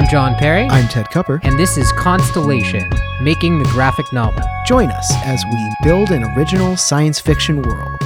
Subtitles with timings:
[0.00, 0.66] I'm John Perry.
[0.70, 1.40] I'm Ted Cupper.
[1.42, 2.88] And this is Constellation,
[3.20, 4.42] making the graphic novel.
[4.64, 7.98] Join us as we build an original science fiction world.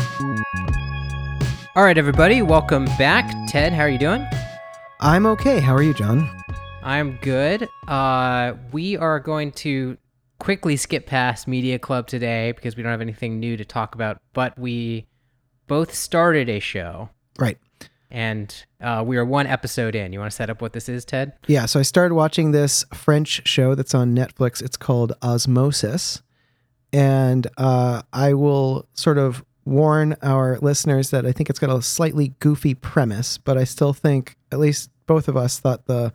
[1.77, 3.33] All right, everybody, welcome back.
[3.47, 4.27] Ted, how are you doing?
[4.99, 5.61] I'm okay.
[5.61, 6.29] How are you, John?
[6.83, 7.69] I'm good.
[7.87, 9.97] Uh, we are going to
[10.41, 14.21] quickly skip past Media Club today because we don't have anything new to talk about,
[14.33, 15.07] but we
[15.69, 17.11] both started a show.
[17.39, 17.59] Right.
[18.15, 20.13] And uh, we are one episode in.
[20.13, 21.33] You want to set up what this is, Ted?
[21.49, 21.67] Yeah.
[21.67, 24.63] So I started watching this French show that's on Netflix.
[24.63, 26.23] It's called Osmosis.
[26.93, 31.83] And uh, I will sort of warn our listeners that I think it's got a
[31.83, 36.13] slightly goofy premise, but I still think, at least both of us thought the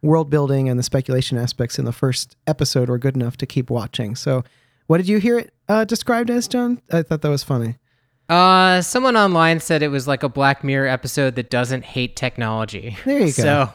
[0.00, 3.68] world building and the speculation aspects in the first episode were good enough to keep
[3.68, 4.16] watching.
[4.16, 4.42] So,
[4.86, 6.80] what did you hear it uh, described as, John?
[6.90, 7.76] I thought that was funny.
[8.28, 12.96] Uh, someone online said it was like a Black Mirror episode that doesn't hate technology.
[13.04, 13.30] There you go.
[13.32, 13.70] So,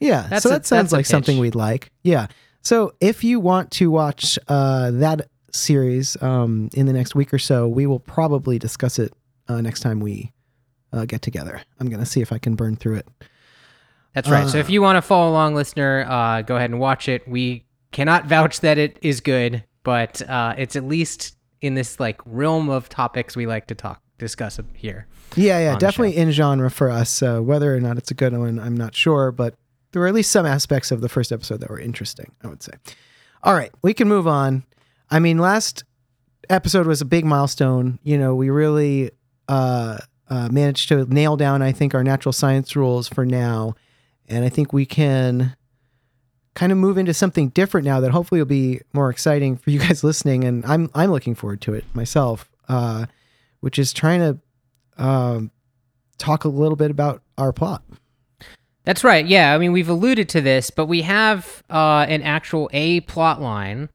[0.00, 1.90] yeah, so that a, sounds like something we'd like.
[2.02, 2.26] Yeah.
[2.62, 7.38] So if you want to watch uh, that series um, in the next week or
[7.38, 9.12] so, we will probably discuss it
[9.48, 10.32] uh, next time we
[10.92, 11.60] uh, get together.
[11.78, 13.08] I'm going to see if I can burn through it.
[14.14, 14.48] That's right.
[14.48, 17.26] so if uh, you want to follow along, listener, uh, go ahead and watch it.
[17.28, 22.20] We cannot vouch that it is good, but uh, it's at least in this like
[22.24, 25.06] realm of topics we like to talk discuss here.
[25.34, 27.22] Yeah, yeah, definitely in genre for us.
[27.22, 29.54] Uh, whether or not it's a good one, I'm not sure, but
[29.92, 32.32] there were at least some aspects of the first episode that were interesting.
[32.44, 32.72] I would say.
[33.42, 34.64] All right, we can move on.
[35.10, 35.82] I mean, last
[36.48, 37.98] episode was a big milestone.
[38.02, 39.10] You know, we really
[39.48, 43.74] uh, uh, managed to nail down, I think, our natural science rules for now,
[44.28, 45.56] and I think we can
[46.60, 49.78] kind of move into something different now that hopefully will be more exciting for you
[49.78, 50.44] guys listening.
[50.44, 53.06] And I'm I'm looking forward to it myself, uh,
[53.60, 55.50] which is trying to um,
[56.18, 57.82] talk a little bit about our plot.
[58.84, 59.26] That's right.
[59.26, 63.40] Yeah, I mean we've alluded to this, but we have uh, an actual a plot
[63.40, 63.88] line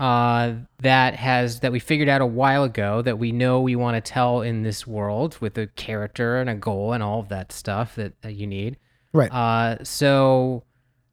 [0.00, 3.94] uh, that has that we figured out a while ago that we know we want
[4.04, 7.52] to tell in this world with a character and a goal and all of that
[7.52, 8.76] stuff that, that you need.
[9.12, 9.30] Right.
[9.30, 10.64] Uh, so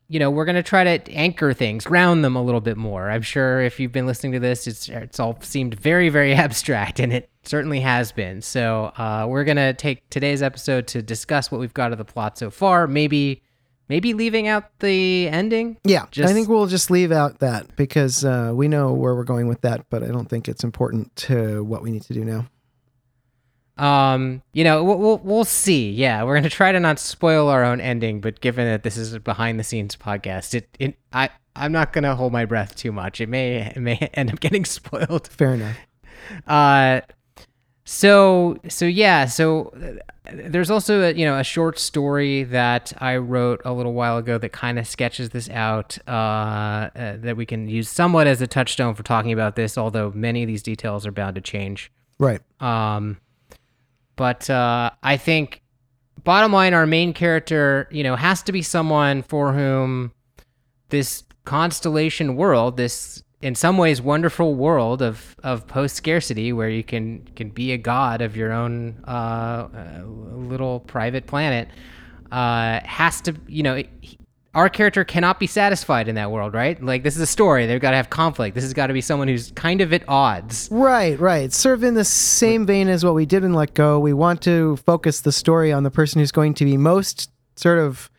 [0.10, 3.12] you know, we're going to try to anchor things, ground them a little bit more.
[3.12, 7.00] I'm sure if you've been listening to this, it's it's all seemed very, very abstract,
[7.00, 8.42] and it certainly has been.
[8.42, 12.06] So uh, we're going to take today's episode to discuss what we've got of the
[12.06, 12.88] plot so far.
[12.88, 13.44] Maybe,
[13.88, 15.78] maybe leaving out the ending.
[15.84, 19.24] Yeah, just, I think we'll just leave out that because uh, we know where we're
[19.24, 22.26] going with that, but I don't think it's important to what we need to do
[22.26, 22.48] now.
[23.80, 25.90] Um, you know, we'll, we'll, we'll see.
[25.90, 29.14] Yeah, we're gonna try to not spoil our own ending, but given that this is
[29.14, 32.92] a behind the scenes podcast, it, it I I'm not gonna hold my breath too
[32.92, 33.22] much.
[33.22, 35.28] It may it may end up getting spoiled.
[35.30, 35.78] Fair enough.
[36.46, 37.02] Uh,
[37.86, 43.16] so so yeah, so uh, there's also a, you know a short story that I
[43.16, 45.98] wrote a little while ago that kind of sketches this out.
[46.06, 50.12] Uh, uh, that we can use somewhat as a touchstone for talking about this, although
[50.14, 51.92] many of these details are bound to change.
[52.20, 52.42] Right.
[52.60, 53.18] Um
[54.20, 55.62] but uh, I think,
[56.26, 60.12] bottom line, our main character, you know, has to be someone for whom
[60.90, 66.84] this constellation world, this in some ways wonderful world of of post scarcity, where you
[66.84, 71.70] can can be a god of your own uh, uh, little private planet,
[72.30, 73.82] uh, has to, you know,
[74.56, 76.82] our character cannot be satisfied in that world, right?
[76.84, 78.56] Like this is a story; they've got to have conflict.
[78.56, 80.70] This has got to be someone who's kind of at odds.
[80.72, 81.54] Right, right.
[81.54, 84.00] Sort of in the same vein as what we did in Let Go.
[84.00, 87.78] We want to focus the story on the person who's going to be most sort
[87.78, 88.10] of,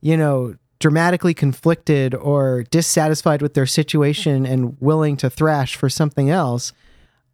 [0.00, 6.30] you know, dramatically conflicted or dissatisfied with their situation and willing to thrash for something
[6.30, 6.72] else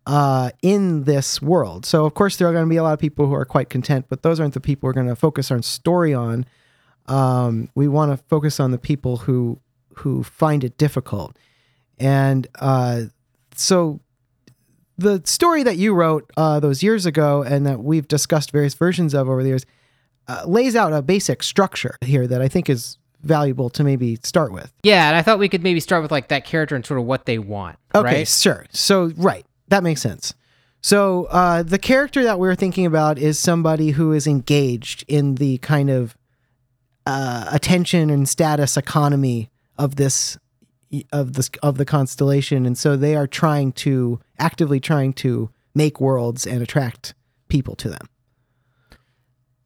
[0.07, 1.85] uh, in this world.
[1.85, 3.69] So, of course, there are going to be a lot of people who are quite
[3.69, 6.47] content, but those aren't the people we're going to focus our story on
[7.09, 9.61] um, we want to focus on the people who
[9.97, 11.37] who find it difficult.
[11.99, 13.03] And uh,
[13.55, 14.01] so
[14.99, 19.15] the story that you wrote uh, those years ago and that we've discussed various versions
[19.15, 19.67] of over the years
[20.29, 24.53] uh, lays out a basic structure here that I think is valuable to maybe start
[24.53, 24.73] with.
[24.83, 27.07] Yeah, and I thought we could maybe start with like that character and sort of
[27.07, 27.79] what they want.
[27.95, 28.29] Okay, right?
[28.29, 28.67] sure.
[28.71, 30.35] So right, that makes sense.
[30.83, 35.59] So uh, the character that we're thinking about is somebody who is engaged in the
[35.59, 36.17] kind of
[37.07, 40.39] uh, attention and status economy of this
[41.13, 46.01] of this of the constellation, and so they are trying to actively trying to make
[46.01, 47.15] worlds and attract
[47.49, 48.09] people to them.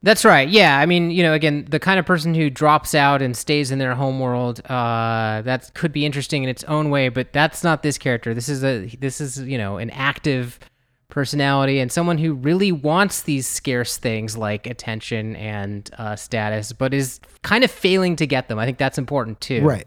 [0.03, 0.49] That's right.
[0.49, 3.71] Yeah, I mean, you know, again, the kind of person who drops out and stays
[3.71, 7.63] in their home world, uh, that could be interesting in its own way, but that's
[7.63, 8.33] not this character.
[8.33, 10.59] This is a this is you know an active
[11.11, 16.95] personality and someone who really wants these scarce things like attention and uh, status, but
[16.95, 18.59] is kind of failing to get them.
[18.59, 19.87] I think that's important too, Right.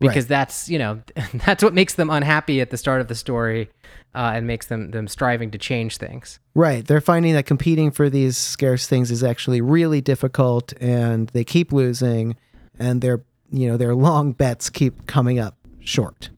[0.00, 1.02] Because that's you know
[1.44, 3.68] that's what makes them unhappy at the start of the story,
[4.14, 6.38] uh, and makes them them striving to change things.
[6.54, 6.86] Right.
[6.86, 11.72] They're finding that competing for these scarce things is actually really difficult and they keep
[11.72, 12.36] losing
[12.78, 16.30] and their you know, their long bets keep coming up short.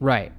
[0.00, 0.32] Right.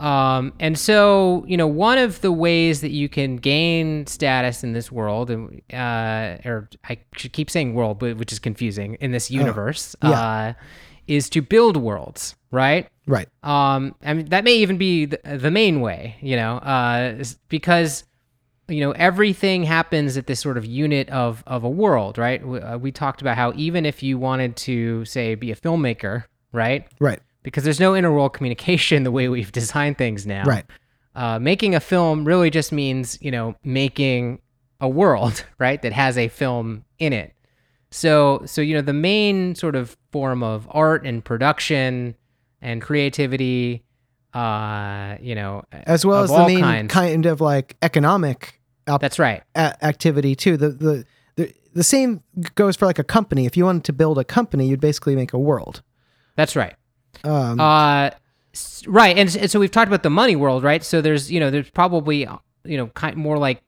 [0.00, 4.72] Um, and so, you know, one of the ways that you can gain status in
[4.72, 9.12] this world, and uh, or I should keep saying world, but which is confusing in
[9.12, 10.10] this universe, yeah.
[10.10, 10.52] uh,
[11.06, 12.88] is to build worlds, right?
[13.06, 13.28] Right.
[13.42, 18.04] Um, I mean, that may even be the, the main way, you know, uh, because
[18.68, 22.46] you know everything happens at this sort of unit of of a world, right?
[22.46, 26.24] We, uh, we talked about how even if you wanted to say be a filmmaker,
[26.52, 26.86] right?
[26.98, 27.20] Right.
[27.42, 30.44] Because there's no interworld communication the way we've designed things now.
[30.44, 30.64] Right.
[31.14, 34.40] Uh, making a film really just means, you know, making
[34.80, 37.32] a world, right, that has a film in it.
[37.90, 42.14] So, so you know, the main sort of form of art and production
[42.62, 43.82] and creativity,
[44.32, 46.92] uh, you know, As well as the main kinds.
[46.92, 49.42] kind of like economic op- That's right.
[49.56, 50.56] a- activity too.
[50.56, 51.04] The, the
[51.36, 52.22] the the same
[52.54, 53.44] goes for like a company.
[53.46, 55.82] If you wanted to build a company, you'd basically make a world.
[56.36, 56.74] That's right.
[57.24, 58.10] Um, Uh,
[58.86, 60.82] right, and, and so we've talked about the money world, right?
[60.82, 62.26] So there's you know there's probably
[62.64, 63.62] you know kind more like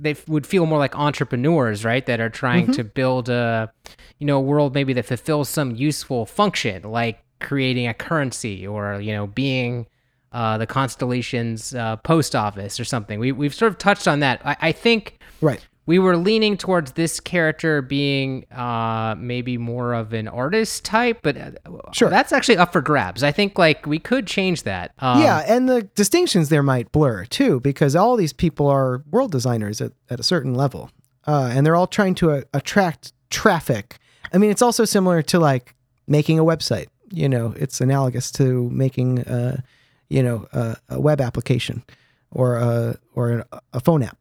[0.00, 2.04] they would feel more like entrepreneurs, right?
[2.06, 3.72] That are trying to build a
[4.18, 9.00] you know a world maybe that fulfills some useful function, like creating a currency or
[9.00, 9.86] you know being
[10.32, 13.18] uh, the constellation's uh, post office or something.
[13.18, 14.40] We we've sort of touched on that.
[14.44, 15.66] I, I think right.
[15.88, 21.34] We were leaning towards this character being uh, maybe more of an artist type, but
[21.38, 21.50] uh,
[21.92, 22.10] Sure.
[22.10, 23.22] that's actually up for grabs.
[23.22, 24.92] I think like we could change that.
[24.98, 29.32] Um, yeah, and the distinctions there might blur too, because all these people are world
[29.32, 30.90] designers at, at a certain level,
[31.26, 33.96] uh, and they're all trying to uh, attract traffic.
[34.32, 35.74] I mean, it's also similar to like
[36.06, 36.88] making a website.
[37.10, 39.62] You know, it's analogous to making, uh,
[40.10, 41.82] you know, a, a web application
[42.30, 44.18] or a or a phone app,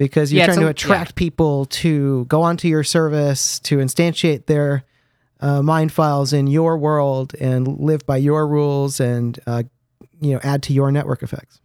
[0.00, 4.46] because you're Yeah, trying to a- attract people to go onto your service to instantiate
[4.46, 4.82] their
[5.40, 9.62] uh, mind files in your world and live by your rules and uh,
[10.20, 11.59] you know add to your network effects.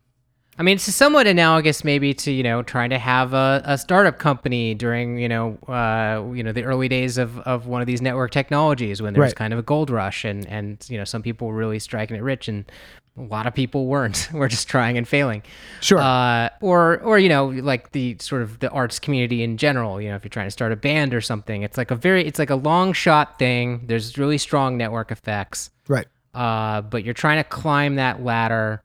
[0.57, 4.19] I mean, it's somewhat analogous maybe to you know trying to have a, a startup
[4.19, 8.01] company during you know uh, you know the early days of, of one of these
[8.01, 9.35] network technologies when there was Right.
[9.35, 12.21] kind of a gold rush and and you know some people were really striking it
[12.21, 12.71] rich and
[13.17, 14.27] a lot of people weren't.
[14.33, 15.41] We're just trying and failing.
[15.81, 15.99] Sure.
[15.99, 20.01] Uh, or or you know like the sort of the arts community in general.
[20.01, 22.25] You know, if you're trying to start a band or something, it's like a very
[22.25, 23.81] it's like a long shot thing.
[23.87, 26.07] There's really strong network effects right.
[26.33, 28.81] uh, but you're trying to climb that ladder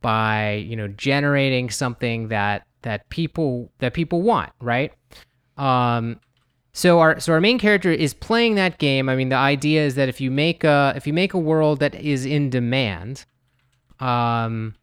[0.00, 4.92] by you know generating something that that people that people want right?
[5.56, 6.20] Um
[6.72, 9.08] so our so our main character is playing that game.
[9.08, 11.80] I mean the idea is that if you make a if you make a world
[11.80, 13.24] that is in demand
[14.00, 14.74] um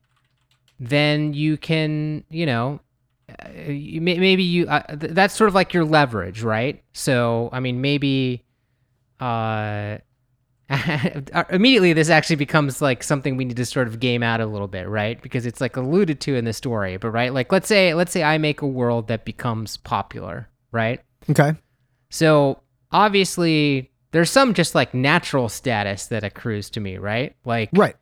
[0.80, 2.82] then you can you know
[3.30, 6.84] uh, maybe you uh, that's sort of like your leverage right?
[6.94, 8.44] So i mean maybe
[9.20, 9.98] uh
[11.52, 14.68] immediately this actually becomes like something we need to sort of game out a little
[14.68, 17.94] bit right because it's like alluded to in the story but right like let's say
[17.94, 21.54] let's say i make a world that becomes popular right Okay.
[22.10, 22.60] so
[22.92, 27.96] obviously there's some just like natural status that accrues to me right like Right.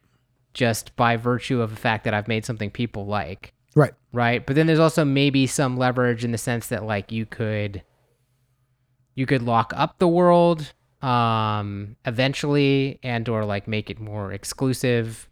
[0.53, 3.93] just by virtue of the fact that i've made something people like Right.
[4.13, 7.83] right but then there's also maybe some leverage in the sense that like you could
[9.15, 10.73] you could lock up the world
[11.03, 15.27] um eventually and or like make it more exclusive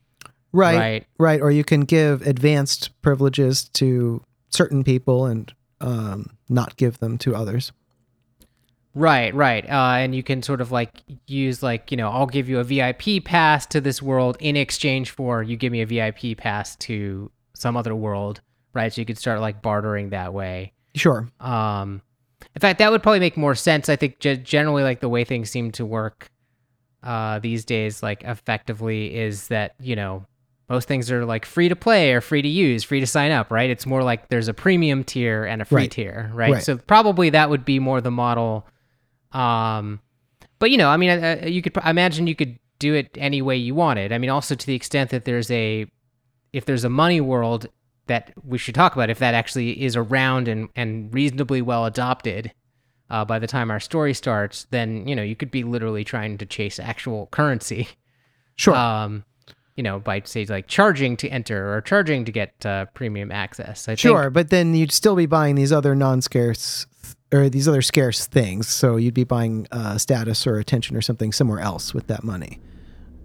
[0.53, 0.77] Right.
[0.77, 1.07] Right.
[1.17, 1.41] Right.
[1.41, 7.33] Or you can give advanced privileges to certain people and um, not give them to
[7.33, 7.71] others.
[8.93, 10.91] right right uh and you can sort of like
[11.25, 15.11] use like you know i'll give you a vip pass to this world in exchange
[15.11, 18.41] for you give me a vip pass to some other world
[18.73, 21.29] right so you could start like bartering that way Sure.
[21.39, 22.01] Um,
[22.55, 23.89] in fact, that would probably make more sense.
[23.89, 26.29] I think generally, like the way things seem to work
[27.03, 30.25] uh, these days, like effectively, is that you know
[30.69, 33.51] most things are like free to play or free to use, free to sign up,
[33.51, 33.69] right?
[33.69, 35.91] It's more like there's a premium tier and a free Right.
[35.91, 36.53] tier, right?
[36.53, 36.63] Right.
[36.63, 38.65] So probably that would be more the model.
[39.33, 39.99] Um,
[40.59, 43.41] but you know, I mean, uh, you could I imagine you could do it any
[43.41, 44.11] way you wanted.
[44.11, 45.87] I mean, also to the extent that there's a
[46.53, 47.67] if there's a money world
[48.11, 52.51] that we should talk about, if that actually is around and, and reasonably well adopted
[53.09, 56.37] uh, by the time our story starts, then you know you could be literally trying
[56.37, 57.87] to chase actual currency.
[58.57, 58.75] Sure.
[58.75, 59.23] Um,
[59.77, 63.87] you know, by say like charging to enter or charging to get uh, premium access.
[63.89, 66.85] I Sure, think, but then you'd still be buying these other non-scarce
[67.33, 68.67] or these other scarce things.
[68.67, 72.59] So you'd be buying uh, status or attention or something somewhere else with that money.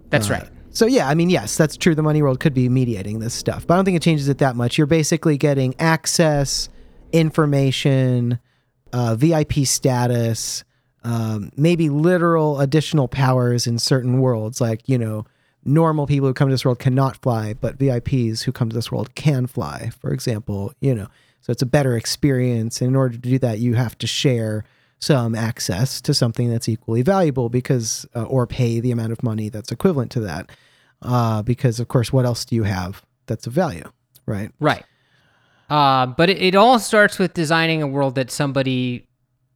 [0.09, 0.49] that's Uh, right.
[0.77, 1.95] So yeah, I mean, yes, that's true.
[1.95, 4.37] The money world could be mediating this stuff, but I don't think it changes it
[4.37, 4.77] that much.
[4.77, 6.69] You're basically getting access,
[7.11, 8.37] information,
[8.93, 10.63] uh, VIP status,
[11.03, 15.25] um, maybe literal additional powers in certain worlds, like you know,
[15.65, 18.91] normal people who come to this world cannot fly, but VIPs who come to this
[18.91, 19.89] world can fly.
[19.99, 21.07] For example, you know,
[21.41, 22.81] so it's a better experience.
[22.81, 24.63] And in order to do that, you have to share
[24.99, 29.49] some access to something that's equally valuable because uh, or pay the amount of money
[29.49, 30.51] that's equivalent to that
[31.03, 33.89] uh, because of course what else do you have that's of value
[34.25, 34.83] right Right.
[35.69, 39.07] Uh, but it, it all starts with designing a world that somebody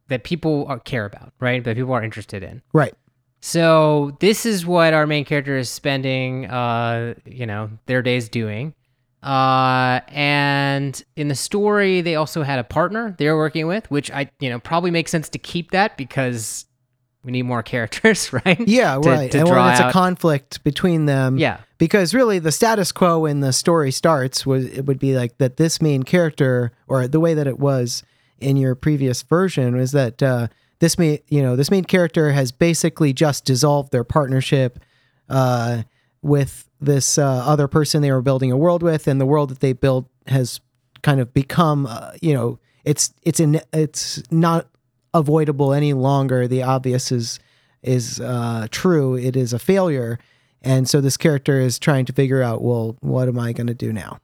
[0.08, 1.64] that people are, care about, right?
[1.64, 2.62] That people are interested in.
[2.72, 2.94] right
[3.40, 8.74] So this is what our main character is spending, uh, you know, their days doing.
[9.22, 14.10] Uh, and in the story, they also had a partner they were working with, which
[14.10, 16.66] I, you know, probably makes sense to keep that because
[17.24, 18.60] we need more characters, right?
[18.66, 21.58] yeah To- right to and when it's out- a conflict between them Yeah.
[21.78, 25.56] because really the status quo when the story starts was it would be like that
[25.56, 28.02] this main character or the way that it was
[28.40, 30.48] in your previous version was that uh,
[30.80, 34.80] this main you know this main character has basically just dissolved their partnership
[35.28, 35.82] uh,
[36.22, 39.60] with this uh, other person they were building a world with and the world that
[39.60, 40.60] they built has
[41.02, 44.66] kind of become uh, you know it's it's in it's not
[45.14, 47.38] avoidable any longer the obvious is
[47.82, 50.18] is uh, true it is a failure
[50.64, 53.74] and so this character is trying to figure out, well, what am I going to
[53.74, 54.20] do now?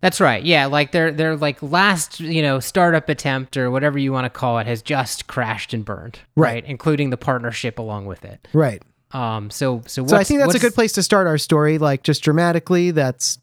[0.00, 0.42] That's right.
[0.42, 4.30] Yeah, like their their like last, you know, startup attempt or whatever you want to
[4.30, 6.54] call it has just crashed and burned, Right.
[6.54, 6.64] right?
[6.64, 8.46] Including the partnership along with it.
[8.52, 8.82] Right.
[9.12, 11.78] Um so so So I think that's a good place to start our story.
[11.78, 13.38] Like just dramatically, that's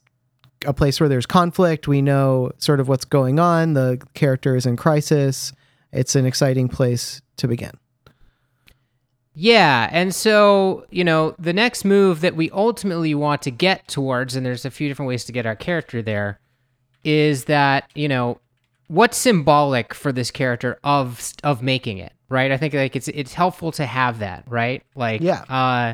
[0.66, 1.88] a place where there's conflict.
[1.88, 3.74] We know sort of what's going on.
[3.74, 5.54] The character is in crisis.
[5.92, 7.72] It's an exciting place to begin.
[9.38, 14.34] Yeah, and so, you know, the next move that we ultimately want to get towards,
[14.34, 16.40] and there's a few different ways to get our character there,
[17.04, 18.40] is that, you know,
[18.88, 22.52] what's symbolic for this character of of making it, right?
[22.52, 24.84] I think like it's it's helpful to have that, right?
[24.96, 25.42] Like Yeah.
[25.50, 25.94] uh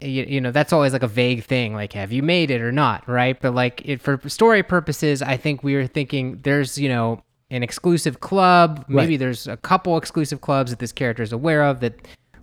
[0.00, 2.72] you, you know that's always like a vague thing like have you made it or
[2.72, 6.88] not right but like it for story purposes i think we were thinking there's you
[6.88, 9.18] know an exclusive club maybe Right.
[9.20, 11.94] there's a couple exclusive clubs that this character is aware of that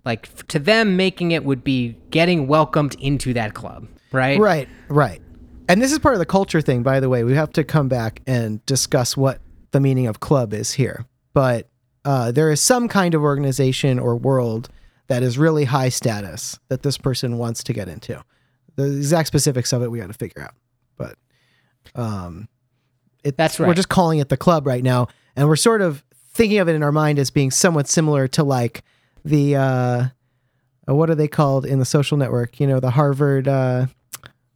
[0.06, 4.70] like f- to them making it would be getting welcomed into that club right Right.
[4.88, 5.22] Right.
[5.68, 7.24] And this is part of the culture thing, by the way.
[7.26, 9.40] We have to come back and discuss what
[9.72, 11.06] the meaning of club is here.
[11.34, 11.68] But
[12.10, 14.68] uh, there is some kind of organization or world
[15.10, 18.20] that is really high status that this person wants to get into.
[18.78, 20.56] The exact specifics of it we got to figure out.
[20.98, 21.20] But
[21.94, 22.50] um,
[23.24, 26.58] it, That's We're just calling it the club right now, and we're sort of thinking
[26.58, 28.84] of it in our mind as being somewhat similar to like
[29.24, 32.60] the uh, uh, what are they called in the social network?
[32.60, 33.86] You know, the Harvard uh,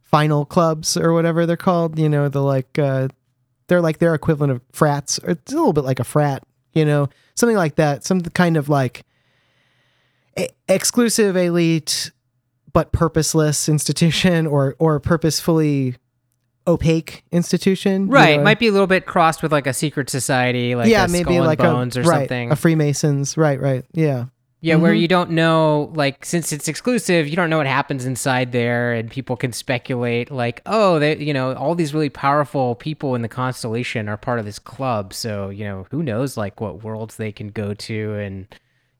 [0.02, 2.00] final clubs or whatever they're called.
[2.00, 3.06] You know, the like uh,
[3.68, 5.20] they're like their equivalent of frats.
[5.22, 6.42] It's a little bit like a frat.
[6.74, 8.04] You know, something like that.
[8.04, 9.04] Some kind of like
[10.38, 12.10] e- exclusive elite
[12.72, 15.96] but purposeless institution or or purposefully
[16.66, 18.06] opaque institution.
[18.06, 18.44] you right know?
[18.44, 21.40] might be a little bit crossed with like a secret society like yeah, a maybe
[21.40, 23.36] like bones a or right, something a Freemasons.
[23.36, 23.84] Right, right.
[23.92, 24.26] Yeah.
[24.64, 25.00] Yeah, where Mhm.
[25.00, 29.10] you don't know, like, since it's exclusive, you don't know what happens inside there, and
[29.10, 33.28] people can speculate, like, oh, they, you know, all these really powerful people in the
[33.28, 37.30] constellation are part of this club, so you know, who knows, like, what worlds they
[37.30, 38.46] can go to, and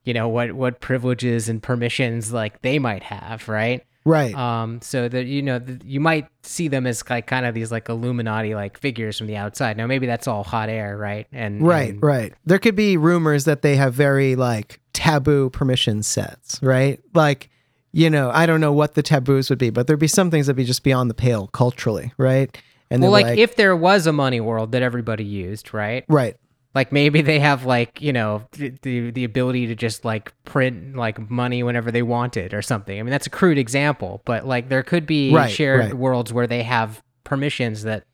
[0.04, 3.83] you know, what what privileges and permissions like they might have, right?
[4.06, 4.34] Right.
[4.34, 7.73] Um, so that you know, th- you might see them as like kind of these
[7.73, 9.76] like Illuminati like figures from the outside.
[9.76, 11.26] Now, maybe that's all hot air, right?
[11.32, 12.34] And Right, and- right.
[12.44, 17.00] There could be rumors that they have very like taboo permission sets, right?
[17.14, 17.49] Like,
[17.92, 20.46] you know, I don't know what the taboos would be, but there'd be some things
[20.46, 22.54] that'd be just beyond the pale culturally, right?
[22.90, 26.04] And Well, they're like, if there was a money world that everybody used, right?
[26.08, 26.37] right,
[26.75, 31.31] Like maybe they have like you know the the ability to just like print like
[31.31, 32.99] money whenever they want it or something.
[32.99, 35.95] I mean that's a crude example, but like there could be Right, shared right.
[35.95, 38.04] worlds where they have permissions that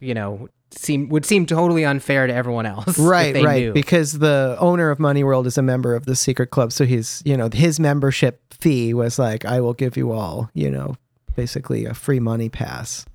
[0.00, 2.98] you know seem would seem totally unfair to everyone else.
[2.98, 3.62] right, right.
[3.62, 3.72] knew.
[3.72, 7.22] Because the owner of Money World is a member of the secret club, so he's
[7.24, 10.96] you know his membership fee was like, I will give you all, you know,
[11.36, 13.06] basically a free money pass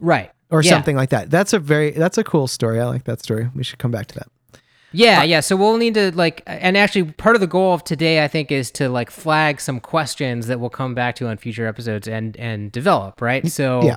[0.00, 0.70] right or Yeah.
[0.70, 1.30] something like that.
[1.30, 2.80] That's a very that's a cool story.
[2.80, 3.48] I like that story.
[3.54, 4.28] We should come back to that.
[4.92, 5.40] Yeah, yeah.
[5.40, 8.50] So we'll need to like, and actually, part of the goal of today, I think,
[8.50, 12.36] is to like flag some questions that we'll come back to on future episodes and
[12.38, 13.20] and develop.
[13.20, 13.46] Right.
[13.48, 13.96] So Yeah.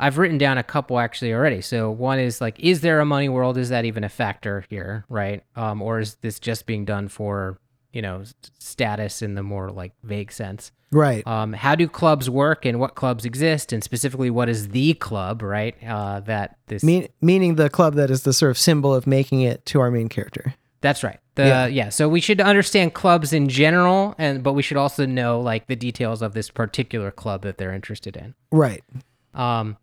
[0.00, 1.60] I've written down a couple actually already.
[1.60, 3.56] So one is like, is there a money world?
[3.56, 5.04] Is that even a factor here?
[5.08, 5.44] Right.
[5.54, 7.58] Um, or is this just being done for
[7.94, 8.24] you know
[8.58, 10.72] status in the more like vague sense?
[10.92, 11.26] Right.
[11.26, 15.42] Um, how do clubs work and what clubs exist, and specifically, what is the club?
[15.42, 15.74] Right.
[15.82, 19.40] Uh, that this Mean, meaning the club that is the sort of symbol of making
[19.40, 20.54] it to our main character.
[20.80, 21.18] That's right.
[21.36, 21.66] The Yeah.
[21.66, 21.88] yeah.
[21.88, 25.76] So we should understand clubs in general, and but we should also know like the
[25.76, 28.34] details of this particular club that they're interested in.
[28.52, 28.84] Right.
[29.32, 29.78] Um,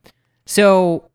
[0.45, 1.09] so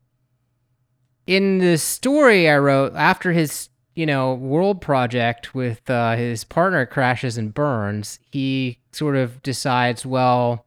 [1.25, 6.85] in the story I wrote after his you know world project with uh, his partner
[6.85, 10.65] crashes and burns, he sort of decides, well,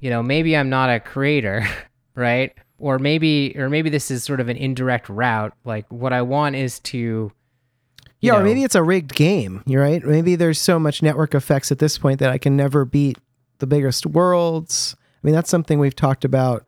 [0.00, 1.66] you know, maybe I'm not a creator,
[2.14, 2.54] right?
[2.78, 5.52] Or maybe, or maybe this is sort of an indirect route.
[5.64, 7.32] Like what I want is to, you
[8.20, 9.62] Yeah, or maybe it's a rigged game.
[9.66, 10.02] You're right.
[10.02, 13.18] Maybe there's so much network effects at this point that I can never beat
[13.58, 14.96] the biggest worlds.
[15.22, 16.64] I mean, that's something we've talked about.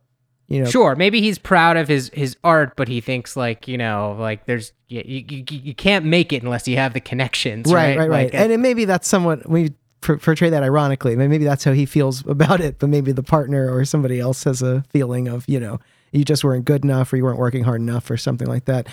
[0.51, 3.79] You know, Sure, maybe he's proud of his his art, but he thinks like you
[3.79, 7.97] know, like there's you you, you, can't make it unless you have the connections, right,
[7.97, 8.11] right?
[8.11, 8.25] right.
[8.25, 11.15] Like, and it, maybe that's somewhat we portray that ironically.
[11.15, 12.81] Maybe maybe that's how he feels about it.
[12.81, 15.79] But maybe the partner or somebody else has a feeling of you know
[16.13, 18.89] you just weren't good enough or you weren't working hard enough or something like that.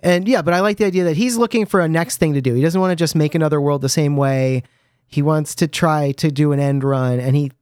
[0.00, 2.40] And yeah, but I like the idea that he's looking for a next thing to
[2.40, 2.54] do.
[2.54, 4.62] He doesn't want to just make another world the same way.
[5.08, 7.52] He wants to try to do an end run, and he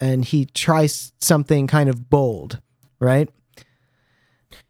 [0.00, 2.60] and he tries something kind of bold,
[3.00, 3.28] right?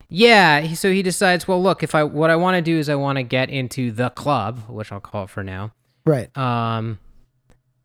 [0.08, 0.72] yeah.
[0.74, 3.16] So he decides, well, look, if I what I want to do is I want
[3.16, 5.72] to get into the club, which I'll call it for now.
[6.04, 6.36] Right.
[6.36, 6.98] Um,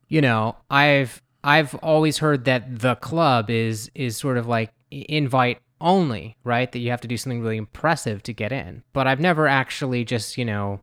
[0.08, 5.60] you know, I've I've always heard that the club is is sort of like invite
[5.82, 6.72] only, right?
[6.72, 8.84] That you have to do something really impressive to get in.
[8.94, 10.82] But I've never actually just you know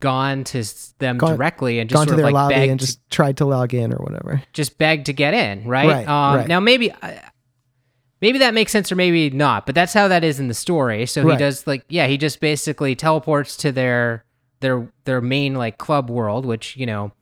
[0.00, 0.64] gone to
[0.98, 3.00] them Gone- directly and just Gone to sort of their like lobby begged and just
[3.10, 4.42] tried to log in or whatever.
[4.52, 5.88] just beg to get in, right?
[5.88, 6.48] Right, um, right.
[6.48, 7.12] Now maybe uh,
[8.20, 11.06] maybe that makes sense or maybe not, but that's how that is in the story.
[11.06, 14.24] So he does like yeah, he just basically teleports to their
[14.60, 17.12] their their main like club world, which you know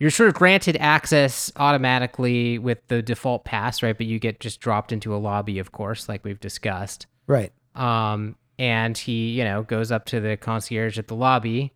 [0.00, 3.96] you're sort of granted access automatically with the default pass, right?
[3.96, 7.06] But you get just dropped into a lobby, of course, like we've discussed.
[7.26, 7.52] Right.
[7.74, 11.74] Um, and he, you know, goes up to the concierge at the lobby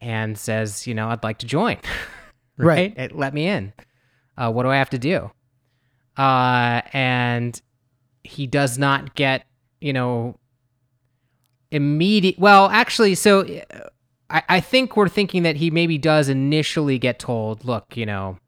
[0.00, 1.78] and says, you know, I'd like to join.
[2.56, 2.94] Right.
[2.96, 3.12] right?
[3.12, 3.72] Let me in.
[4.38, 5.28] Uh, what do I have to do?
[6.16, 7.60] Uh, and
[8.24, 9.44] he does not get,
[9.80, 10.36] you know,
[11.70, 12.38] immediate.
[12.38, 13.46] Well, actually, so
[14.30, 18.38] I, I think we're thinking that he maybe does initially get told, look, you know,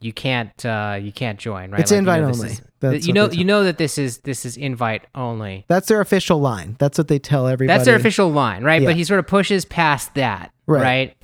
[0.00, 1.80] you can't, uh, you can't join, right?
[1.80, 2.52] It's Like, you invite know, this only.
[2.52, 5.64] is- That's you know, you know that this is this is invite only.
[5.68, 6.74] That's their official line.
[6.80, 7.76] That's what they tell everybody.
[7.76, 8.82] That's their official line, right?
[8.82, 8.88] Yeah.
[8.88, 10.82] But he sort of pushes past that, Right.
[10.82, 11.16] right.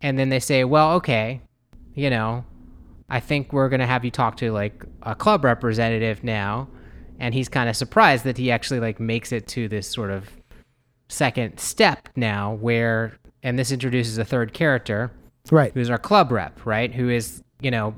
[0.00, 1.40] And then they say, well, okay,
[1.94, 2.44] you know,
[3.08, 6.68] I think we're going to have you talk to like a club representative now.
[7.20, 10.28] And he's kind of surprised that he actually like makes it to this sort of
[11.08, 15.10] second step now where, and this introduces a third character
[15.50, 15.72] Right.
[15.72, 16.92] who's our club rep, right?
[16.94, 17.94] Who is, you know,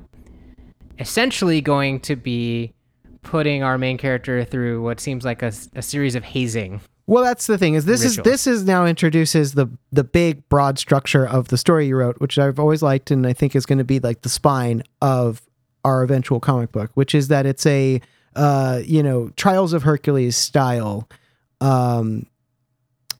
[0.99, 2.73] essentially going to be
[3.21, 7.57] putting our main character through what seems like a series of hazing Well, that's the
[7.57, 11.57] thing is this is this is now introduces the the big broad structure of the
[11.57, 14.21] story you wrote, which I've always liked and I think is going to be like
[14.21, 15.41] the spine of
[15.85, 18.01] our eventual comic book, which is that it's a
[18.35, 21.07] uh, you know, Trials of Hercules style
[21.61, 22.25] um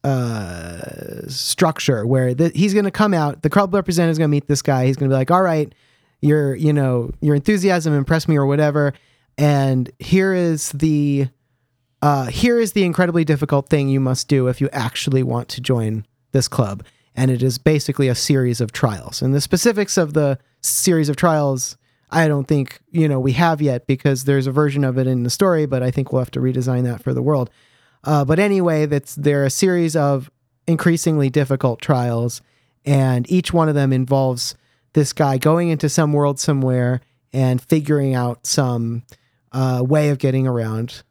[0.04, 4.32] uh structure where the, he's going to come out, the club representative is going to
[4.32, 5.74] meet this guy, he's going to be like, "All right,
[6.22, 8.94] your you know, your enthusiasm impressed me or whatever."
[9.38, 11.28] And here is the
[12.02, 15.62] uh, here is the incredibly difficult thing you must do if you actually want to
[15.62, 16.84] join this club.
[17.16, 19.22] And it is basically a series of trials.
[19.22, 21.78] And the specifics of the series of trials,
[22.14, 25.24] I don't think, you know, we have yet because there's a version of it in
[25.24, 27.50] the story, but I think we'll have to redesign that for the world.
[28.04, 30.30] Uh, but anyway, that's they're a series of
[30.68, 32.42] increasingly difficult trials,
[32.86, 34.56] and each one of them involves
[34.94, 39.04] this guy going into some world somewhere and figuring out some
[39.52, 41.02] uh, way of getting around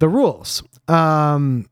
[0.00, 0.62] the rules.
[0.88, 1.68] Um,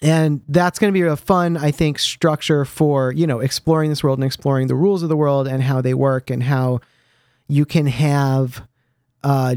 [0.00, 4.04] and that's going to be a fun, I think, structure for you know exploring this
[4.04, 6.80] world and exploring the rules of the world and how they work and how
[7.52, 8.66] you can have
[9.22, 9.56] uh,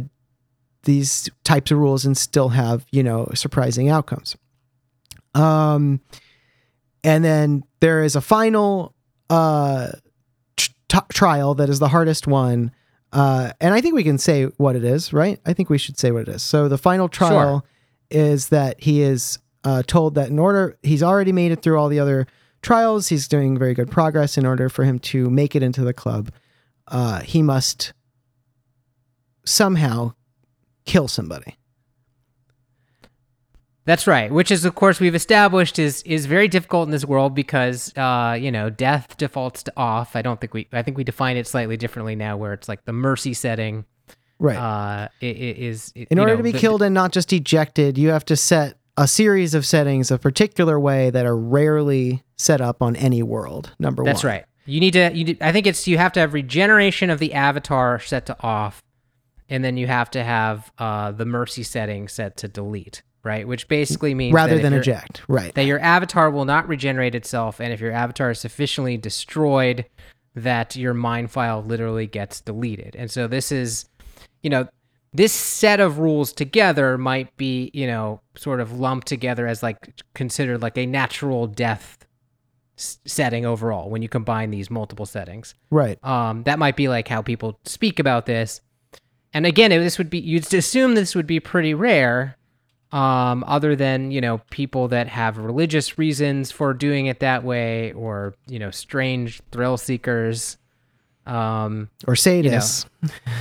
[0.84, 4.36] these types of rules and still have you know surprising outcomes.
[5.34, 6.01] Um,
[7.03, 8.93] and then there is a final
[9.29, 9.91] uh,
[10.58, 12.71] t- trial that is the hardest one.
[13.13, 15.39] Uh, and I think we can say what it is, right?
[15.45, 16.43] I think we should say what it is.
[16.43, 17.65] So the final trial
[18.12, 21.88] is that he is uh, told that in order, he's already made it through all
[21.88, 22.27] the other
[22.62, 23.08] trials.
[23.08, 24.38] He's doing very good progress.
[24.38, 26.31] In order for him to make it into the club,
[26.88, 27.93] uh, he must
[29.45, 30.13] somehow
[30.86, 31.56] kill somebody.
[33.86, 34.32] That's right.
[34.32, 38.36] Which is, of course, we've established is is very difficult in this world because, uh,
[38.39, 40.15] you know, death defaults to off.
[40.15, 40.67] I don't think we.
[40.74, 43.86] I think we define it slightly differently now, where it's like the mercy setting.
[44.39, 44.58] Right.
[44.58, 48.26] Uh, i- i- is In order to be killed and not just ejected, you have
[48.26, 52.95] to set a series of settings a particular way that are rarely set up on
[52.95, 53.71] any world.
[53.80, 54.32] Number That's one.
[54.32, 54.45] That's right.
[54.65, 55.12] You need to.
[55.13, 55.38] You.
[55.41, 58.82] I think it's you have to have regeneration of the avatar set to off,
[59.49, 63.04] and then you have to have uh, the mercy setting set to delete.
[63.23, 65.23] Right, which basically means Rather than eject.
[65.28, 65.51] Right.
[65.56, 69.86] that your avatar will not regenerate itself, and if your avatar is sufficiently destroyed,
[70.36, 72.95] that your mind file literally gets deleted.
[72.95, 73.86] And so this is,
[74.43, 74.67] you know,
[75.12, 79.93] this set of rules together might be, you know, sort of lumped together as like
[80.13, 81.97] considered like a natural death
[82.77, 85.55] s- setting overall when you combine these multiple settings.
[85.71, 85.97] right.
[86.03, 88.61] Um, that might be like how people speak about this.
[89.33, 92.38] And again, it- this would be you'd assume this would be pretty rare,
[92.91, 97.91] um, other than you know people that have religious reasons for doing it that way,
[97.93, 100.57] or you know strange thrill seekers,
[101.25, 102.85] um, Or sadists.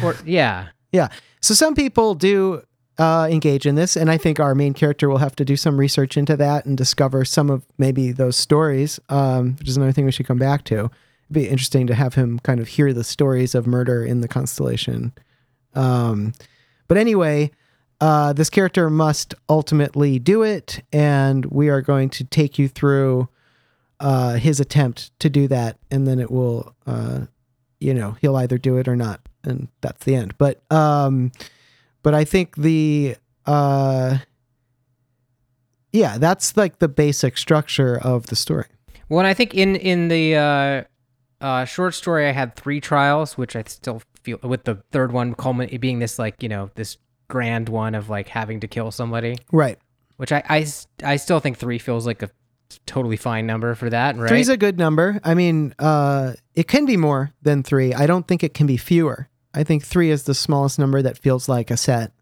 [0.03, 1.09] or yeah, Yeah.
[1.41, 2.63] So some people do
[2.99, 5.79] uh, engage in this, and I think our main character will have to do some
[5.79, 10.05] research into that and discover some of maybe those stories, um, which is another thing
[10.05, 10.75] we should come back to.
[10.75, 10.93] It'd
[11.33, 15.13] be interesting to have him kind of hear the stories of murder in the constellation.
[15.75, 16.35] Um,
[16.87, 17.51] but anyway,
[18.01, 23.29] uh, this character must ultimately do it, and we are going to take you through
[23.99, 27.23] uh, his attempt to do that, and then it will, uh,
[27.81, 30.37] you know, he'll either do it or not, and that's the end.
[30.39, 31.33] But um,
[32.05, 34.19] but I think the uh,
[35.93, 38.67] yeah, that's like the basic structure of the story.
[39.09, 40.83] Well, and I think in in the uh,
[41.45, 45.35] uh, short story, I had three trials, which I still feel with the third one
[45.35, 49.37] culmin- being this like you know this grand one of like having to kill somebody.
[49.51, 49.79] Right.
[50.19, 50.67] which I I,
[51.03, 52.31] I still think three feels like a
[52.87, 54.29] totally fine number for that, right?
[54.29, 55.21] Three's a good number.
[55.25, 57.95] I mean, uh, it can be more than three.
[57.95, 59.29] I don't think it can be fewer.
[59.55, 62.13] I think three is the smallest number that feels like a set.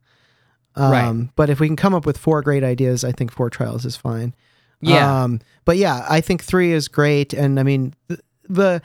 [0.74, 1.28] Um, Right.
[1.36, 3.96] But if we can come up with four great ideas, I think four trials is
[3.96, 4.34] fine.
[4.80, 8.18] yeah, Um, but yeah, I think three is great, and I mean the
[8.48, 8.82] the,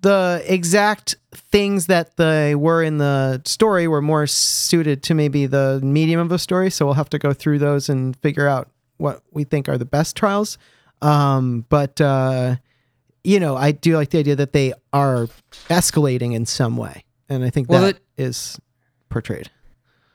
[0.00, 5.80] the exact things that they were in the story were more suited to maybe the
[5.82, 6.70] medium of the story.
[6.70, 9.84] So we'll have to go through those and figure out what we think are the
[9.84, 10.56] best trials.
[11.02, 12.56] Um, but uh,
[13.24, 15.26] you know, I do like the idea that they are
[15.68, 18.60] escalating in some way, and I think Well, that is
[19.08, 19.50] portrayed.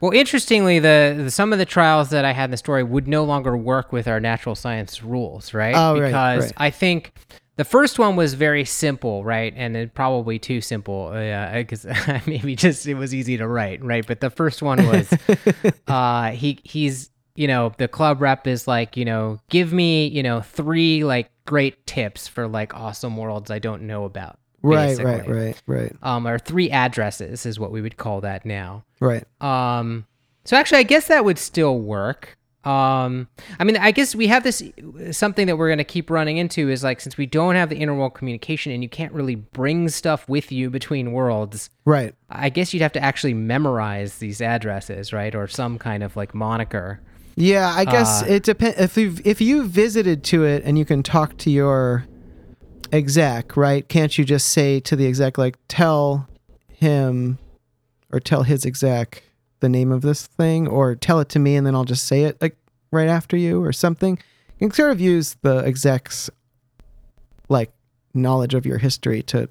[0.00, 3.08] Well, interestingly, the, the some of the trials that I had in the story would
[3.08, 5.74] no longer work with our natural science rules, right?
[5.74, 6.52] Oh, right, because right.
[6.58, 7.12] I think
[7.56, 11.86] the first one was very simple, right, and it probably too simple, because
[12.26, 14.06] maybe just it was easy to write, right?
[14.06, 15.10] But the first one was
[15.88, 20.22] uh, he he's you know the club rep is like you know give me you
[20.22, 24.38] know three like great tips for like awesome worlds I don't know about.
[24.74, 28.84] Right, right, right, right, Um, or three addresses is what we would call that now.
[29.00, 29.24] right.
[29.40, 30.06] Um,
[30.44, 32.36] so actually, I guess that would still work.
[32.64, 33.28] Um,
[33.60, 34.60] I mean, I guess we have this
[35.12, 37.76] something that we're going to keep running into is like since we don't have the
[37.80, 41.70] interworld communication and you can't really bring stuff with you between worlds.
[41.84, 42.12] Right.
[42.28, 46.34] I guess you'd have to actually memorize these addresses, right, or some kind of like
[46.34, 47.00] moniker.
[47.36, 48.78] Yeah, I guess Uh, it depends.
[48.80, 52.04] If you if you visited to it and you can talk to your
[52.92, 53.88] exec, right?
[53.88, 56.28] Can't you just say to the exec like tell
[56.68, 57.38] him
[58.12, 59.22] or tell his exec
[59.60, 62.24] the name of this thing, or tell it to me and then I'll just say
[62.24, 62.56] it like
[62.90, 64.18] right after you or something?
[64.58, 66.30] You can sort of use the exec's
[67.48, 67.72] like
[68.14, 69.48] knowledge of your history to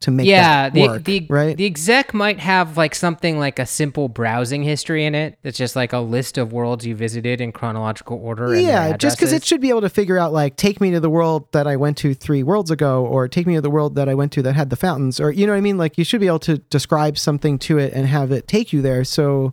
[0.00, 1.56] to make yeah, the, work, the right?
[1.56, 5.38] the exec might have like something like a simple browsing history in it.
[5.42, 8.52] That's just like a list of worlds you visited in chronological order.
[8.54, 11.00] and Yeah, just because it should be able to figure out like take me to
[11.00, 13.96] the world that I went to three worlds ago, or take me to the world
[13.96, 15.78] that I went to that had the fountains, or you know what I mean.
[15.78, 18.82] Like you should be able to describe something to it and have it take you
[18.82, 19.04] there.
[19.04, 19.52] So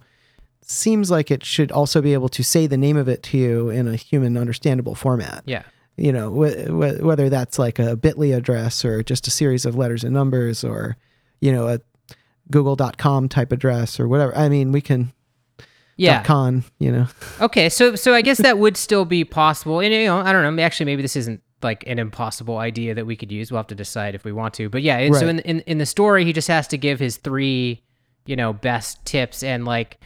[0.61, 3.69] seems like it should also be able to say the name of it to you
[3.69, 5.43] in a human understandable format.
[5.45, 5.63] yeah.
[5.97, 9.75] You know, wh- wh- whether that's like a Bitly address or just a series of
[9.75, 10.97] letters and numbers, or
[11.41, 11.79] you know a
[12.51, 14.35] Google.com type address or whatever.
[14.35, 15.11] I mean, we can
[15.97, 16.21] Yeah.
[16.23, 16.63] con.
[16.79, 17.07] You know,
[17.41, 19.79] Okay, so so I guess that would still be possible.
[19.79, 20.61] And you know, I don't know.
[20.63, 23.51] Actually, maybe this isn't like an impossible idea that we could use.
[23.51, 24.69] We'll have to decide if we want to.
[24.69, 27.17] But yeah, it- so in, in in the story, he just has to give his
[27.17, 27.81] three,
[28.25, 29.97] you know, best tips and like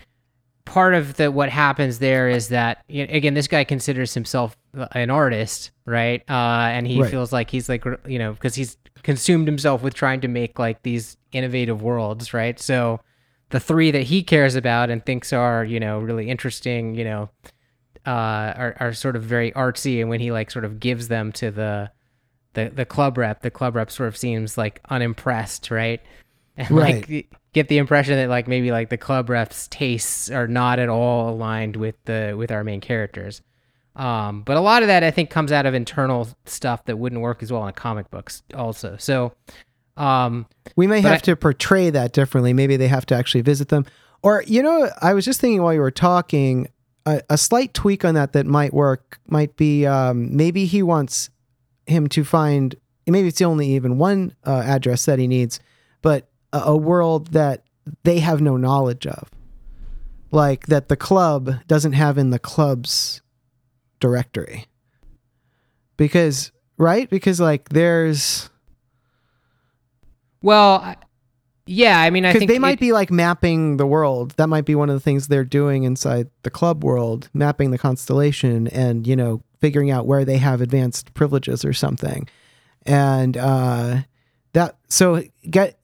[0.69, 4.55] part of the what happens there is that you know, again, this guy considers himself
[4.91, 6.21] an artist, right?
[6.29, 7.09] Uh, and he Right.
[7.11, 10.81] feels like he's like you know because he's consumed himself with trying to make like
[10.83, 12.59] these innovative worlds, right?
[12.59, 12.99] So
[13.49, 17.29] the three that he cares about and thinks are you know really interesting, you know,
[18.05, 21.31] uh, are are sort of very artsy, and when he like sort of gives them
[21.33, 21.91] to the
[22.53, 26.01] the the club rep, the club rep sort of seems like unimpressed, right?
[26.59, 30.47] And like y- get the impression that like maybe like the club refs tastes are
[30.47, 33.41] not at all aligned with the with our main characters.
[33.95, 37.21] Um, but a lot of that I think comes out of internal stuff that wouldn't
[37.21, 38.95] work as well in comic books also.
[38.97, 39.33] So
[39.97, 42.53] um We may have I- to portray that differently.
[42.53, 43.85] Maybe they have to actually visit them.
[44.21, 46.67] Or, you know, I was just thinking while you were talking,
[47.05, 51.29] a, a slight tweak on that that might work might be um, maybe he wants
[51.87, 52.75] him to find,
[53.07, 55.59] maybe it's the only even one uh, address that he needs,
[56.01, 57.63] but a, a world that
[58.03, 59.29] they have no knowledge of.
[60.31, 63.21] Like that the club doesn't have in the club's
[63.99, 64.65] directory.
[65.97, 67.09] Because, right?
[67.09, 68.49] Because, like, there's.
[70.41, 70.95] well
[71.71, 74.65] yeah, I mean I think they might it- be like mapping the world that might
[74.65, 79.05] be one of the things they're doing inside the club world mapping the constellation and
[79.05, 82.27] you know figuring out where they have advanced privileges or something
[82.87, 83.97] and uh
[84.53, 85.78] that so get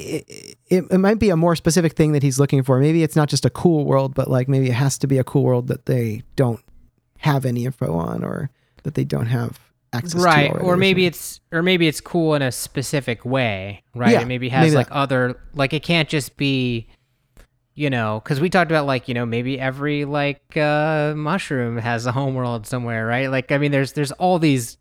[0.00, 2.78] it, it, it might be a more specific thing that he's looking for.
[2.80, 5.24] Maybe it's not just a cool world but like maybe it has to be a
[5.24, 6.60] cool world that they don't
[7.18, 8.50] have any info on or
[8.82, 9.58] that they don't have
[9.92, 14.12] access to right or maybe it's or maybe it's cool in a specific way right?
[14.12, 14.94] Yeah, it maybe has maybe like that.
[14.94, 16.86] other like it can't just be
[17.74, 22.06] you know because we talked about like you know maybe every like uh mushroom has
[22.06, 23.30] a homeworld somewhere right?
[23.30, 24.78] Like i mean there's there's all these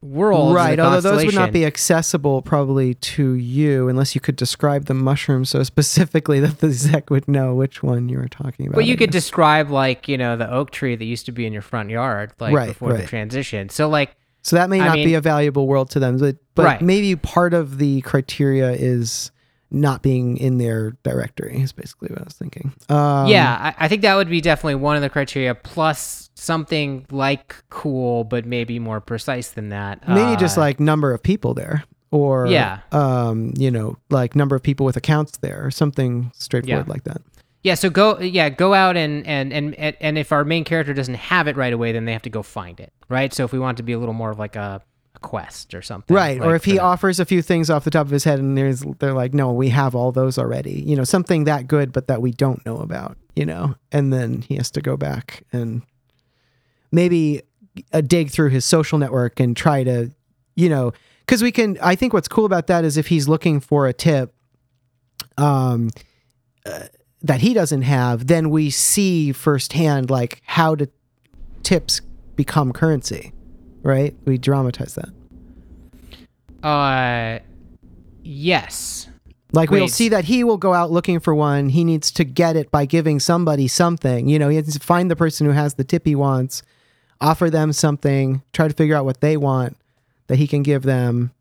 [0.00, 4.36] worlds in right although those would not be accessible probably to you unless you could
[4.36, 8.66] describe the mushroom so specifically that the exec would know which one you were talking
[8.66, 9.24] about But you I could guess.
[9.24, 12.32] describe like you know the oak tree that used to be in your front yard
[12.38, 15.66] like Right, before the transition so like so that may I not be a valuable
[15.66, 16.80] world to them but, but Right.
[16.80, 19.32] maybe part of the criteria is
[19.70, 23.88] not being in their directory is basically what i was thinking um, yeah I, I
[23.88, 28.78] think that would be definitely one of the criteria plus something like cool but maybe
[28.78, 32.80] more precise than that maybe just Uh, like number of people there or Yeah.
[32.92, 36.92] um you know like number of people with accounts there or something straightforward Yeah.
[36.92, 37.20] like that
[37.64, 41.16] Yeah, so go yeah, go out and and and and if our main character doesn't
[41.16, 43.34] have it right away, then they have to go find it, right?
[43.34, 44.80] So if we want to be a little more of like a,
[45.22, 46.40] a quest or something, Right.
[46.40, 48.56] or like if he offers a few things off the top of his head and
[48.56, 50.82] there's they're like, no, we have all those already.
[50.86, 53.74] You know, something that good but that we don't know about, you know.
[53.92, 55.82] And then he has to go back and
[56.92, 57.42] maybe
[57.92, 60.10] uh, dig through his social network and try to,
[60.56, 60.92] you know,
[61.26, 63.92] cuz we can I think what's cool about that is if he's looking for a
[63.92, 64.34] tip
[65.36, 65.90] um
[66.66, 66.84] uh,
[67.22, 70.86] that he doesn't have, then we see firsthand like how do
[71.64, 72.00] tips
[72.36, 73.32] become currency,
[73.88, 74.14] right?
[74.24, 75.08] We dramatize that.
[76.62, 77.40] uh
[78.22, 79.08] yes.
[79.52, 81.70] Like we'll see that he will go out looking for one.
[81.70, 84.28] He needs to get it by giving somebody something.
[84.28, 86.62] You know, he has to find the person who has the tip he wants,
[87.20, 89.76] offer them something, try to figure out what they want
[90.26, 91.32] that he can give them.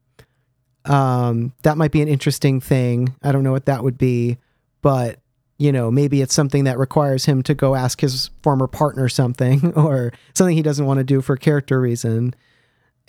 [0.85, 3.13] Um, that might be an interesting thing.
[3.21, 4.37] I don't know what that would be,
[4.81, 5.19] but
[5.57, 9.73] you know, maybe it's something that requires him to go ask his former partner something
[9.75, 12.35] or something he doesn't want to do for character reason.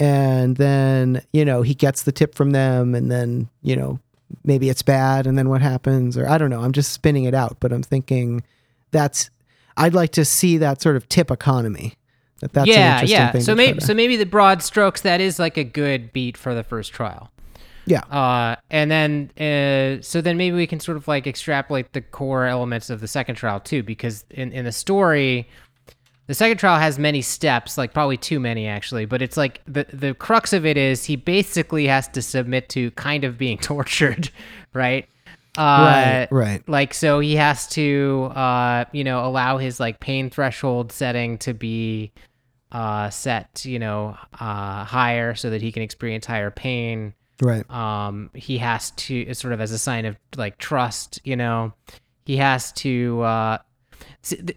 [0.01, 3.99] And then, you know, he gets the tip from them and then, you know,
[4.45, 6.61] maybe it's bad and then what happens or I don't know.
[6.61, 8.43] I'm just spinning it out, but I'm thinking
[8.91, 9.31] that's
[9.77, 11.95] I'd like to see that sort of tip economy.
[12.41, 13.33] That that's an yeah, interesting yeah.
[13.33, 13.41] thing.
[13.43, 16.63] So maybe so maybe the broad strokes that is like a good beat for the
[16.63, 17.31] first trial.
[17.89, 18.01] Yeah.
[18.01, 22.47] Uh, and then uh, so then maybe we can sort of like extrapolate the core
[22.47, 25.49] elements of the second trial too, because in in the story,
[26.27, 29.07] the second trial has many steps, like probably too many actually.
[29.07, 32.91] But it's like the the crux of it is he basically has to submit to
[32.93, 34.31] kind of being tortured,
[34.73, 35.09] right?
[35.57, 36.69] Uh, right, right.
[36.69, 41.53] like so he has to uh you know allow his like pain threshold setting to
[41.53, 42.13] be
[42.71, 47.69] uh set you know uh higher so that he can experience higher pain Right.
[47.71, 51.73] um he has to sort of as a sign of like trust you know
[52.25, 53.59] he has to uh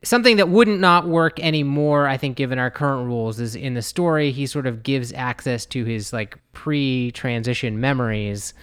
[0.04, 3.82] something that wouldn't not work anymore i think given our current rules is in the
[3.82, 8.54] story he sort of gives access to his like pre-transition memories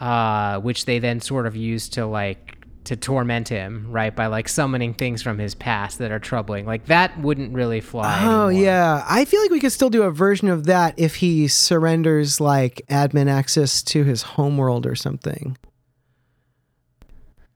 [0.00, 4.48] uh which they then sort of use to like to torment him right by like
[4.48, 8.64] summoning things from his past that are troubling like that wouldn't really fly Oh anymore.
[8.64, 12.40] yeah, I feel like we could still do a version of that if he surrenders
[12.40, 15.56] like admin access to his homeworld or something,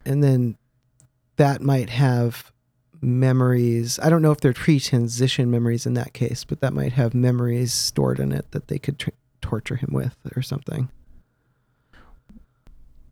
[0.04, 0.56] and then
[1.36, 2.52] that might have
[3.00, 3.98] memories.
[4.02, 7.72] I don't know if they're pre-transition memories in that case, but that might have memories
[7.72, 9.10] stored in it that they could tr-
[9.42, 10.88] torture him with or something.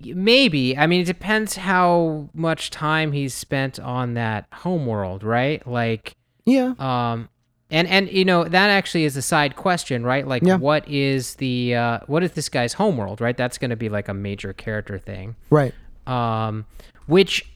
[0.04, 0.76] Maybe.
[0.76, 5.66] I mean, it depends how much time he's spent on that homeworld, right?
[5.66, 6.14] Like,
[6.46, 6.74] Yeah.
[6.78, 7.28] um,
[7.70, 10.26] and and you know that actually is a side question, right?
[10.26, 10.56] Like, Yeah.
[10.56, 13.36] what is the uh, what is this guy's homeworld, right?
[13.36, 15.36] That's going to be like a major character thing.
[15.50, 15.72] Right.
[16.06, 16.66] um,
[17.06, 17.46] which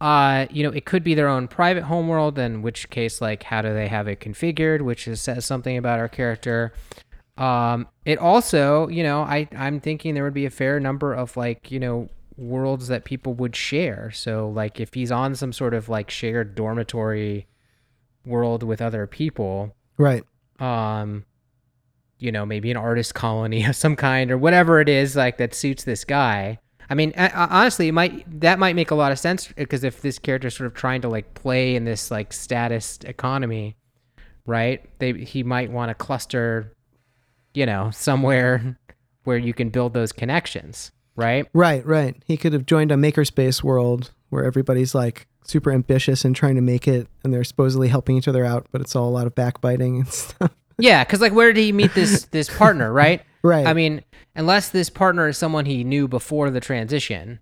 [0.00, 3.60] uh, you know it could be their own private homeworld in which case like how
[3.62, 6.72] do they have it configured which is, says something about our character
[7.38, 11.36] um, it also you know I, i'm thinking there would be a fair number of
[11.36, 15.74] like you know worlds that people would share so like if he's on some sort
[15.74, 17.46] of like shared dormitory
[18.26, 20.24] world with other people Right.
[20.60, 21.24] um
[22.18, 25.54] you know maybe an artist colony of some kind or whatever it is like that
[25.54, 26.58] suits this guy
[26.90, 30.18] i mean honestly it might that might make a lot of sense because if this
[30.18, 33.76] character's sort of trying to like play in this like status economy
[34.46, 36.72] right they he might want to cluster
[37.58, 38.76] you know somewhere
[39.24, 42.14] where you can build those connections right Right, right.
[42.24, 46.60] He could have joined a makerspace world where everybody's like super ambitious and trying to
[46.60, 49.34] make it and they're supposedly helping each other out, but it's all a lot of
[49.34, 50.52] backbiting and stuff.
[50.78, 53.66] yeah because like where did he meet this this partner right Right.
[53.66, 54.02] I mean,
[54.34, 57.38] unless this partner is someone he knew before the transition,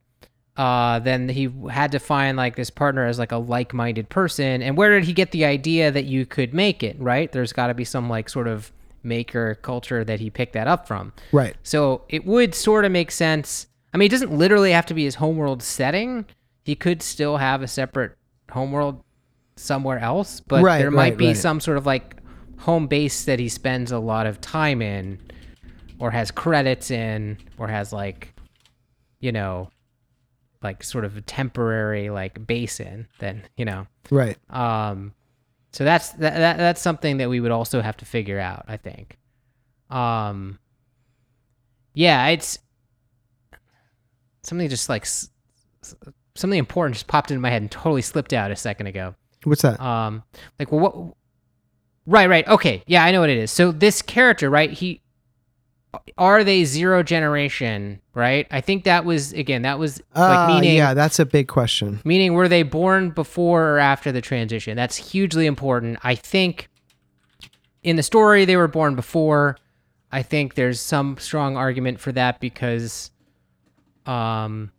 [0.57, 4.62] uh, then he had to find like this partner as like a like-minded person.
[4.62, 6.96] And where did he get the idea that you could make it?
[7.00, 7.31] Right?
[7.33, 10.87] There's got to be some like sort of maker culture that he picked that up
[10.87, 11.12] from.
[11.32, 11.54] right.
[11.62, 13.66] So it would sort of make sense.
[13.94, 16.26] I mean, it doesn't literally have to be his homeworld setting.
[16.64, 18.16] He could still have a separate
[18.50, 19.02] homeworld
[19.56, 21.37] somewhere else, but Right, there might right, be right.
[21.37, 22.16] some sort of like
[22.59, 25.18] home base that he spends a lot of time in
[25.98, 28.35] or has credits in or has like
[29.20, 29.70] you know
[30.62, 34.37] like sort of a temporary like base in then you know Right.
[34.50, 35.12] um
[35.76, 38.78] so that's that, that that's something that we would also have to figure out i
[38.78, 39.18] think.
[39.90, 40.58] Um
[41.92, 42.58] yeah it's
[44.42, 45.04] something just like
[46.34, 49.14] something important just popped into my head and totally slipped out a second ago.
[49.44, 49.78] What's that?
[49.78, 50.22] um
[50.58, 51.14] like well what
[52.06, 53.50] right right okay yeah i know what it is.
[53.50, 55.02] So this character right he
[56.18, 58.46] are they zero generation right?
[58.50, 62.00] I think that was again that was like Uh, meaning yeah, that's a big question.
[62.04, 64.76] meaning were they born before or after the transition?
[64.76, 65.98] That's hugely important.
[66.02, 66.68] I think
[67.82, 69.56] in the story they were born before.
[70.11, 73.11] I think there's some strong argument for that because
[74.06, 74.70] um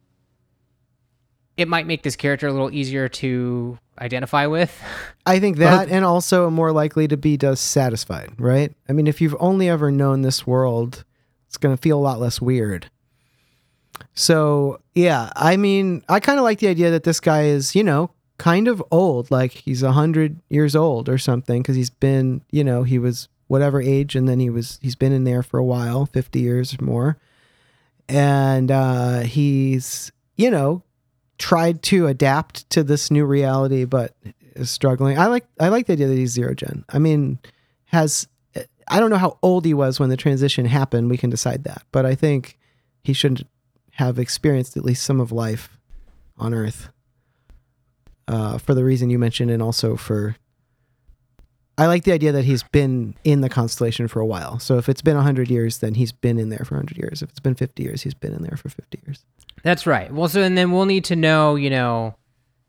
[1.57, 4.79] it might make this character a little easier to identify with.
[5.25, 8.73] I think that and also more likely to be dissatisfied, right?
[8.87, 11.03] I mean, if you've only ever known this world,
[11.47, 12.89] it's going to feel a lot less weird.
[14.13, 17.83] So, yeah, I mean, I kind of like the idea that this guy is, you
[17.83, 22.63] know, kind of old, like he's 100 years old or something because he's been, you
[22.63, 25.63] know, he was whatever age and then he was he's been in there for a
[25.63, 27.17] while, 50 years or more.
[28.09, 30.83] And uh he's, you know,
[31.37, 34.15] tried to adapt to this new reality but
[34.55, 35.17] is struggling.
[35.17, 36.85] I like I like the idea that he's zero gen.
[36.89, 37.39] I mean,
[37.85, 38.27] has
[38.89, 41.09] I don't know how old he was when the transition happened.
[41.09, 42.57] We can decide that, but I think
[43.03, 43.47] he shouldn't
[43.93, 45.77] have experienced at least some of life
[46.37, 46.89] on Earth.
[48.27, 50.35] Uh, for the reason you mentioned, and also for
[51.77, 54.57] I like the idea that he's been in the constellation for a while.
[54.57, 57.21] So if it's been 100 years, then he's been in there for 100 years.
[57.21, 59.23] If it's been 50 years, he's been in there for 50 years.
[59.61, 60.11] That's right.
[60.11, 62.15] Well, so and then we'll need to know, you know,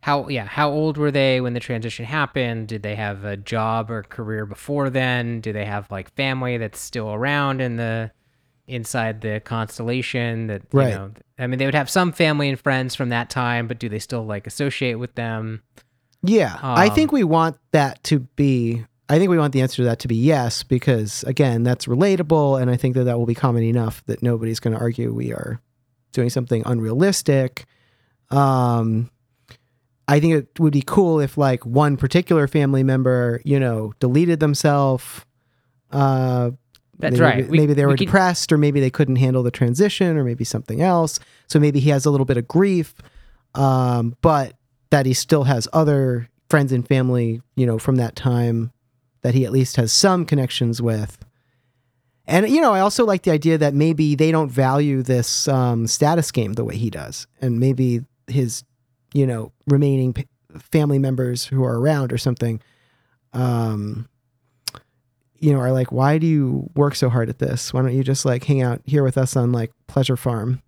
[0.08, 2.68] how yeah, how old were they when the transition happened?
[2.68, 5.42] Did they have a job or career before then?
[5.42, 8.10] Do they have like family that's still around in the
[8.66, 10.94] inside the constellation that you Right.
[10.94, 13.88] know I mean they would have some family and friends from that time, but do
[13.90, 15.62] they still like associate with them?
[16.22, 18.84] Yeah, I Um, think we want that to be.
[19.10, 22.60] I think we want the answer to that to be yes, because again, that's relatable,
[22.60, 25.32] and I think that that will be common enough that nobody's going to argue we
[25.32, 25.60] are
[26.12, 27.66] doing something unrealistic.
[28.30, 29.10] Um,
[30.08, 34.40] I think it would be cool if like one particular family member, you know, deleted
[34.40, 35.04] themselves.
[35.90, 36.50] Uh,
[36.98, 37.48] That's maybe, right.
[37.50, 40.24] We- maybe they we were could- depressed, or maybe they couldn't handle the transition, or
[40.24, 41.20] maybe something else.
[41.46, 42.94] So maybe he has a little bit of grief,
[43.54, 44.54] um, but
[44.90, 48.72] that he still has other friends and family, you know, from that time
[49.22, 51.18] that he at least has some connections with.
[52.26, 55.86] And you know, I also like the idea that maybe they don't value this um,
[55.86, 58.64] status game the way he does, and maybe his,
[59.12, 60.26] you know, remaining p-
[60.59, 62.61] family members who are around or something,
[63.32, 64.09] um,
[65.38, 67.72] you know, are like, why do you work so hard at this?
[67.72, 70.62] Why don't you just like hang out here with us on like Pleasure Farm?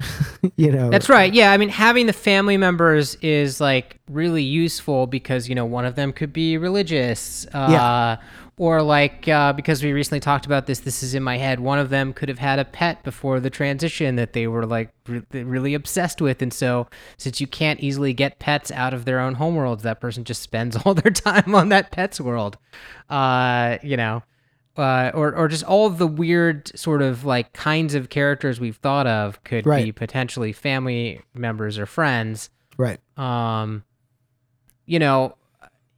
[0.56, 0.90] you know.
[0.90, 1.32] That's right.
[1.32, 5.84] Yeah, I mean, having the family members is like really useful because you know one
[5.84, 7.46] of them could be religious.
[7.52, 8.16] Uh, Yeah.
[8.62, 11.58] Or like uh, because we recently talked about this, this is in my head.
[11.58, 14.90] One of them could have had a pet before the transition that they were like
[15.08, 16.86] re- really obsessed with, and so
[17.16, 20.76] since you can't easily get pets out of their own homeworlds, that person just spends
[20.84, 22.56] all their time on that pet's world.
[23.10, 24.22] Uh, you know,
[24.76, 28.76] uh, or or just all of the weird sort of like kinds of characters we've
[28.76, 32.48] thought of could be potentially family members or friends.
[32.76, 33.00] right.
[33.18, 33.82] Um,
[34.86, 35.34] you know,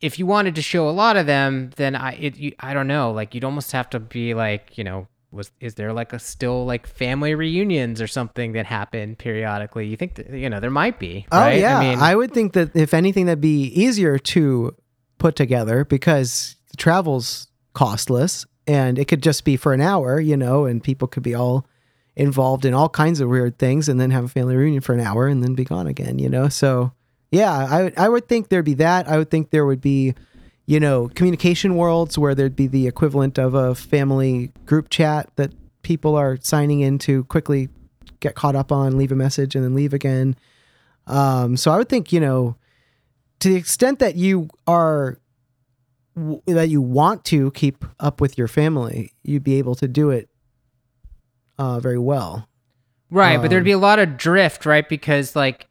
[0.05, 2.86] if you wanted to show a lot of them, then I it you, I don't
[2.86, 6.18] know, like you'd almost have to be like, you know, was is there like a
[6.18, 9.86] still like family reunions or something that happen periodically?
[9.86, 11.59] You think that, you know there might be, Oh right?
[11.59, 14.74] yeah, I mean, I would think that if anything, that'd be easier to
[15.18, 20.36] put together because the travel's costless and it could just be for an hour, you
[20.36, 21.66] know, and people could be all
[22.16, 25.00] involved in all kinds of weird things, and then have a family reunion for an
[25.00, 26.48] hour and then be gone again, you know.
[26.48, 26.92] So
[27.30, 29.08] yeah, I would I would think there'd be that.
[29.08, 30.14] I would think there would be,
[30.66, 35.52] you know, communication worlds where there'd be the equivalent of a family group chat that
[35.82, 37.68] people are signing into quickly
[38.20, 40.36] get caught up on, leave a message, and then leave again.
[41.06, 42.56] Um, so I would think, you know,
[43.40, 45.18] to the extent that you are
[46.16, 50.10] w- that you want to keep up with your family, you'd be able to do
[50.10, 50.28] it
[51.58, 52.48] uh, very well.
[53.10, 54.88] right, but there'd um, be a lot of drift, right?
[54.88, 55.68] Because like,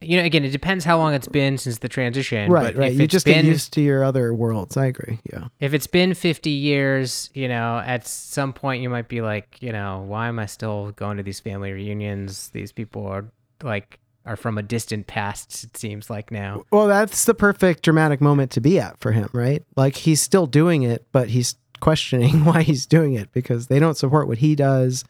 [0.00, 2.50] you know, again, it depends how long it's been since the transition.
[2.50, 2.92] right, but right.
[2.92, 4.76] If You it's just been, get used to your other worlds.
[4.76, 5.18] I agree.
[5.30, 5.48] Yeah.
[5.60, 9.72] if it's been 50 years, you know, at some point you might be like, you
[9.72, 12.48] know, why am I still going to these family reunions?
[12.50, 13.26] These people are
[13.62, 16.62] like are from a distant past it seems like now.
[16.70, 19.62] Well, that's the perfect dramatic moment to be at for him, right?
[19.76, 23.96] Like he's still doing it, but he's questioning why he's doing it because they don't
[23.96, 25.04] support what he does.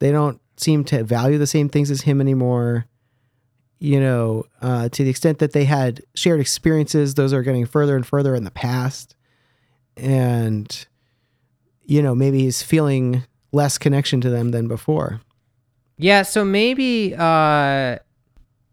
[0.00, 2.86] They don't seem to value the same things as him anymore.
[3.80, 7.94] You know, uh, to the extent that they had shared experiences, those are getting further
[7.94, 9.14] and further in the past.
[9.96, 10.86] And,
[11.84, 15.20] you know, maybe he's feeling less connection to them than before.
[15.96, 17.98] Yeah, so maybe uh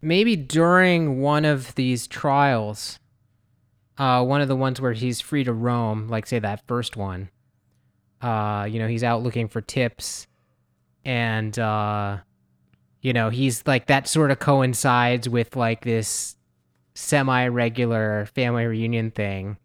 [0.02, 3.00] maybe during one of these trials
[3.98, 7.30] uh one of the ones where he's free to roam, like say that first one.
[8.22, 10.26] Uh you know, he's out looking for tips
[11.04, 12.18] and uh
[13.06, 16.34] you know, he's like that sort of coincides with like this
[16.96, 19.58] semi-regular family reunion thing.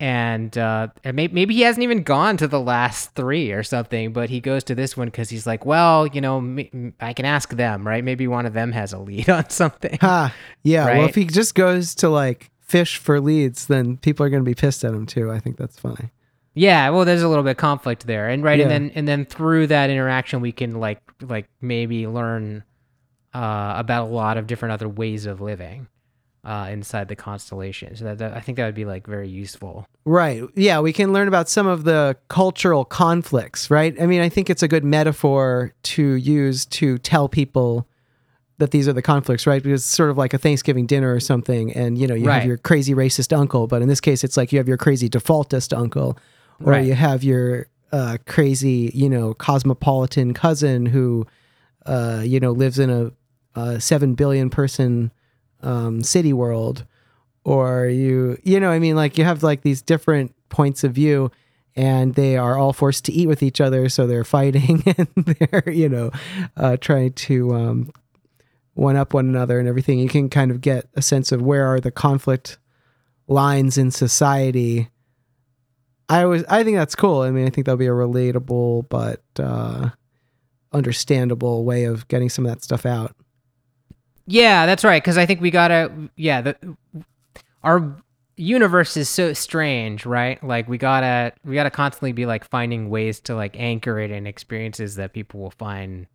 [0.00, 4.40] And uh, maybe he hasn't even gone to the last three or something, but he
[4.40, 7.86] goes to this one because he's like, well, you know, m- I can ask them,
[7.86, 8.02] right?
[8.02, 9.98] Maybe one of them has a lead on something.
[10.00, 10.34] Ha.
[10.64, 10.86] Yeah.
[10.86, 14.50] Well, if he just goes to like fish for leads, then people are going to
[14.50, 15.30] be pissed at him too.
[15.30, 16.10] I think that's funny.
[16.60, 18.64] Yeah, well, there's a little bit of conflict there, and right, Yeah.
[18.68, 22.64] and then and then through that interaction, we can like like maybe learn
[23.32, 25.86] uh, about a lot of different other ways of living
[26.44, 27.94] uh, inside the constellation.
[27.96, 29.86] So that, that I think that would be like very useful.
[30.04, 30.42] Right.
[30.54, 30.80] Yeah.
[30.80, 33.94] We can learn about some of the cultural conflicts, right?
[34.00, 37.86] I mean, I think it's a good metaphor to use to tell people
[38.58, 39.62] that these are the conflicts, right?
[39.62, 41.72] Because it's sort of like a Thanksgiving dinner or something.
[41.72, 42.34] And, you know, you Right.
[42.40, 45.08] have your crazy racist uncle, but in this case, it's like you have your crazy
[45.08, 46.18] defaultist uncle,
[46.64, 46.86] or Right.
[46.86, 51.26] you have your uh, crazy, you know, cosmopolitan cousin who,
[51.86, 53.12] uh, you know, lives in a,
[53.60, 55.10] a 7 billion person
[55.62, 56.84] um, city world.
[57.42, 61.30] Or you you know i mean like you have like these different points of view
[61.74, 63.88] and they are all forced to eat with each other.
[63.88, 66.10] So they're fighting and they're you know
[66.56, 67.92] uh, trying to um,
[68.74, 69.98] one up one another and everything.
[69.98, 72.58] You can kind of get a sense of where are the conflict
[73.26, 74.90] lines in society
[76.10, 79.22] i was i think that's cool i mean i think that'll be a relatable but
[79.38, 79.88] uh
[80.72, 83.16] understandable way of getting some of that stuff out
[84.26, 85.02] Yeah, that's right.
[85.02, 85.90] Because I think we gotta.
[86.14, 86.56] Yeah, the
[87.64, 87.96] our
[88.36, 90.42] universe is so strange, right?
[90.44, 94.26] Like we gotta we gotta constantly be like finding ways to like anchor it in
[94.28, 96.06] experiences that people will find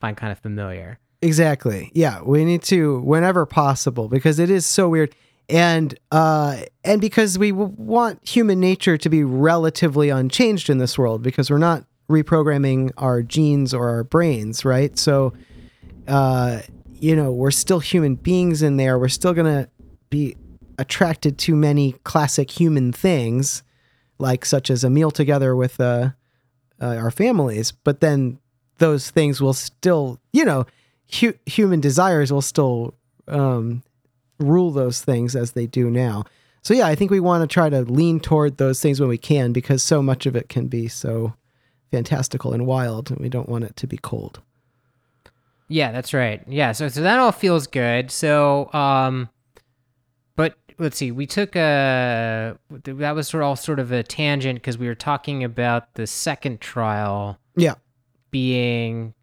[0.00, 1.00] find kind of familiar.
[1.20, 1.90] Exactly.
[1.94, 5.16] Yeah, we need to whenever possible because it is so weird,
[5.48, 11.22] and uh, and because we want human nature to be relatively unchanged in this world
[11.22, 14.98] because we're not reprogramming our genes or our brains, right?
[14.98, 15.32] So,
[16.06, 16.60] uh,
[16.94, 18.98] you know, we're still human beings in there.
[18.98, 19.68] We're still gonna
[20.10, 20.36] be
[20.78, 23.62] attracted to many classic human things,
[24.18, 26.10] like such as a meal together with uh,
[26.80, 27.72] uh, our families.
[27.72, 28.38] But then
[28.78, 30.66] those things will still, you know,
[31.20, 32.94] hu- human desires will still
[33.26, 33.82] um,
[34.38, 36.24] rule those things as they do now.
[36.62, 39.18] So yeah, I think we want to try to lean toward those things when we
[39.18, 41.34] can because so much of it can be so
[41.90, 44.40] fantastical and wild, and we don't want it to be cold.
[45.68, 46.42] Yeah, that's right.
[46.48, 48.10] Yeah, so so that all feels good.
[48.10, 49.28] So, um,
[50.36, 51.10] but let's see.
[51.12, 54.94] We took a that was sort of all sort of a tangent because we were
[54.94, 57.74] talking about the second trial Yeah.
[58.30, 59.14] being.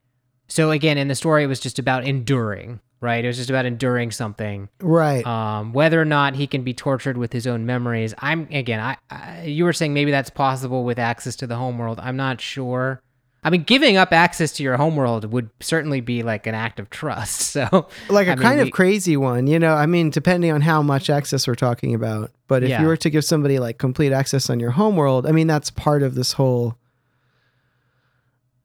[0.47, 3.23] So again, in the story, it was just about enduring, right?
[3.23, 4.67] It was just about enduring something.
[4.81, 5.25] Right.
[5.25, 8.79] Um, whether or not he can be tortured with his own memories, I'm again.
[8.81, 11.99] I, I you were saying maybe that's possible with access to the homeworld.
[12.01, 13.01] I'm not sure.
[13.43, 16.89] I mean, giving up access to your homeworld would certainly be like an act of
[16.89, 17.41] trust.
[17.55, 19.75] So, like a I mean, kind we- of crazy one, you know.
[19.75, 22.31] I mean, depending on how much access we're talking about.
[22.47, 22.81] But if Yeah.
[22.81, 26.01] you were to give somebody like complete access on your homeworld, I mean, that's part
[26.03, 26.75] of this whole.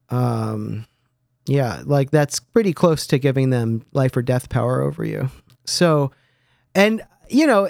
[0.09, 0.85] Um,
[1.51, 5.29] yeah, like that's pretty close to giving them life or death power over you.
[5.65, 6.11] So,
[6.73, 7.69] and you know,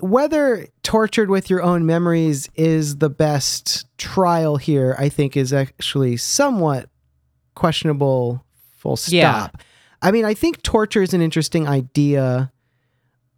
[0.00, 6.16] whether tortured with your own memories is the best trial here, I think is actually
[6.16, 6.88] somewhat
[7.54, 8.44] questionable.
[8.78, 9.12] Full stop.
[9.12, 9.48] Yeah.
[10.02, 12.52] I mean, I think torture is an interesting idea.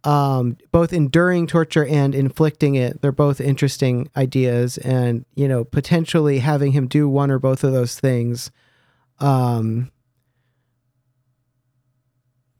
[0.03, 4.77] Um, both enduring torture and inflicting it, they're both interesting ideas.
[4.77, 8.51] And, you know, potentially having him do one or both of those things.
[9.19, 9.91] Um,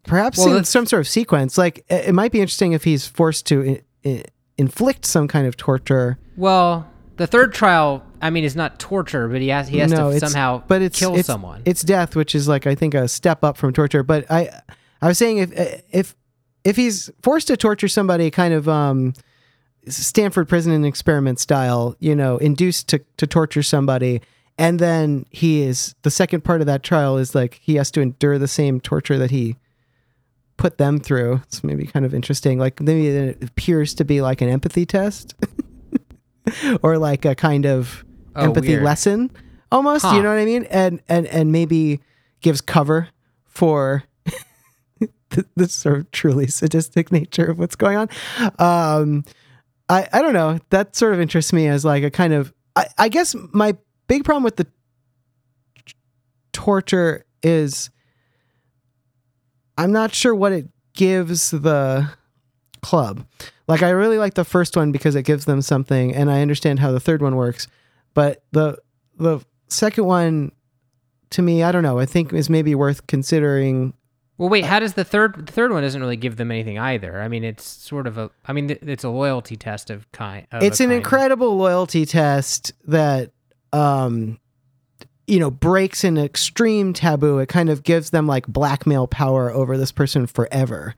[0.05, 1.57] perhaps Well, in some sort of sequence.
[1.57, 4.23] Like, it, it might be interesting if he's forced to I- I-
[4.57, 6.17] inflict some kind of torture.
[6.35, 10.11] well, the third trial, I mean, is not torture, but he has he has No,
[10.11, 11.63] to somehow but it's kill it's, someone.
[11.65, 14.03] It's death, which is like I think a step up from torture.
[14.03, 14.49] But I,
[15.01, 16.15] I was saying if if
[16.63, 19.13] if he's forced to torture somebody, kind of um,
[19.87, 24.21] Stanford prison and experiment style, you know, induced to to torture somebody,
[24.57, 28.01] and then he is the second part of that trial is like he has to
[28.01, 29.55] endure the same torture that he
[30.57, 31.41] put them through.
[31.43, 32.57] It's maybe kind of interesting.
[32.57, 35.35] Like maybe it appears to be like an empathy test.
[36.81, 38.03] or like a kind of
[38.35, 38.83] Oh, empathy weird.
[38.83, 39.31] lesson
[39.71, 40.15] almost Huh.
[40.15, 41.99] you know what i mean and and and maybe
[42.41, 43.09] gives cover
[43.45, 44.03] for
[44.99, 48.07] the, the sort of truly sadistic nature of what's going on
[48.59, 49.25] um
[49.89, 52.85] i i don't know that sort of interests me as like a kind of i
[52.99, 53.75] i guess my
[54.07, 54.65] big problem with the
[55.85, 55.93] t-
[56.53, 57.89] torture is
[59.77, 62.09] i'm not sure what it gives the
[62.81, 63.25] club
[63.67, 66.79] like I really like the first one because it gives them something, and I understand
[66.79, 67.67] how the third one works.
[68.13, 68.77] But the
[69.17, 70.53] the second one,
[71.31, 71.99] to me, I don't know.
[71.99, 73.93] I think is maybe worth considering.
[74.37, 77.21] well, wait, how does the third the third one doesn't really give them anything either?
[77.21, 80.47] I mean, it's sort of a I mean, it's a loyalty test of kind.
[80.51, 80.97] Of it's an kind.
[80.97, 83.31] incredible loyalty test that,
[83.73, 84.39] um,
[85.27, 87.39] you know, breaks an extreme taboo.
[87.39, 90.95] It kind of gives them like blackmail power over this person forever.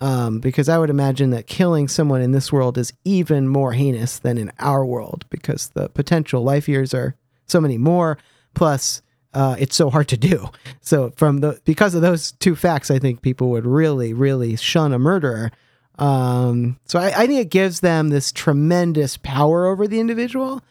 [0.00, 4.18] Um, because I would imagine that killing someone in this world is even more heinous
[4.18, 7.14] than in our world because the potential life years are
[7.46, 8.18] so many more.
[8.54, 9.02] Plus,
[9.34, 10.48] uh, it's so hard to do.
[10.80, 14.92] So, from the because of those two facts, I think people would really, really shun
[14.92, 15.50] a murderer.
[15.98, 20.62] Um, so, I, I think it gives them this tremendous power over the individual,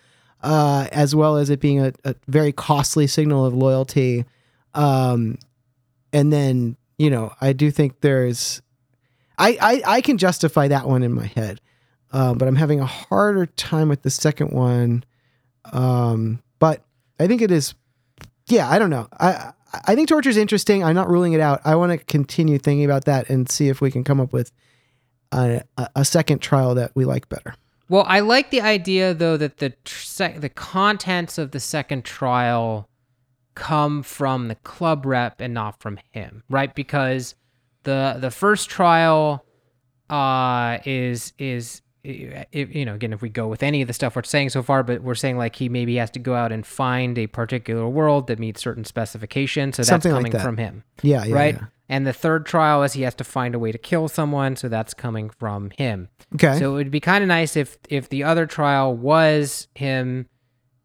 [0.43, 4.25] uh, as well as it being a, a very costly signal of loyalty.
[4.73, 5.39] Um,
[6.11, 8.61] and then, you know, I do think there's
[9.37, 11.59] I, I, I can justify that one in my head,
[12.11, 15.03] uh, but I'm having a harder time with the second one.
[15.71, 16.83] Um, but
[17.19, 17.73] I think it is.
[18.47, 19.07] Yeah, I don't know.
[19.19, 19.53] I
[19.85, 20.83] I think torture is interesting.
[20.83, 21.61] I'm not ruling it out.
[21.65, 24.51] I want to continue thinking about that and see if we can come up with
[25.31, 27.55] a, a, a second trial that we like better.
[27.93, 32.03] Well, I like the idea though that the tr- sec- the contents of the second
[32.03, 32.89] trial
[33.53, 36.73] come from the club rep and not from him, right?
[36.73, 37.35] Because
[37.83, 39.45] the the first trial
[40.09, 44.15] uh is is if, you know again if we go with any of the stuff
[44.15, 46.65] we're saying so far but we're saying like he maybe has to go out and
[46.65, 50.41] find a particular world that meets certain specifications so that's Something like coming that.
[50.41, 51.67] from him Yeah, yeah, right yeah.
[51.93, 54.67] And the third trial is he has to find a way to kill someone so
[54.67, 56.09] that's coming from him.
[56.35, 56.57] Okay.
[56.59, 60.27] so it would be kind of nice if if the other trial was him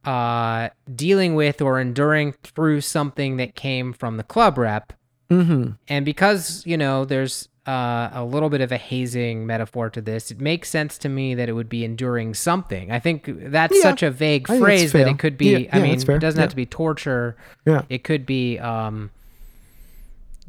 [0.05, 4.93] uh dealing with or enduring through something that came from the club rep.
[5.31, 5.73] Mm-hmm.
[5.89, 10.31] and because you know there's uh, a little bit of a hazing metaphor to this
[10.31, 12.91] it makes sense to me that it would be enduring something.
[12.91, 15.83] I think that's Yeah, such a vague phrase that it could be Yeah, i yeah,
[15.83, 17.37] mean it doesn't have to be torture.
[17.67, 17.83] Yeah.
[17.91, 19.11] it could be um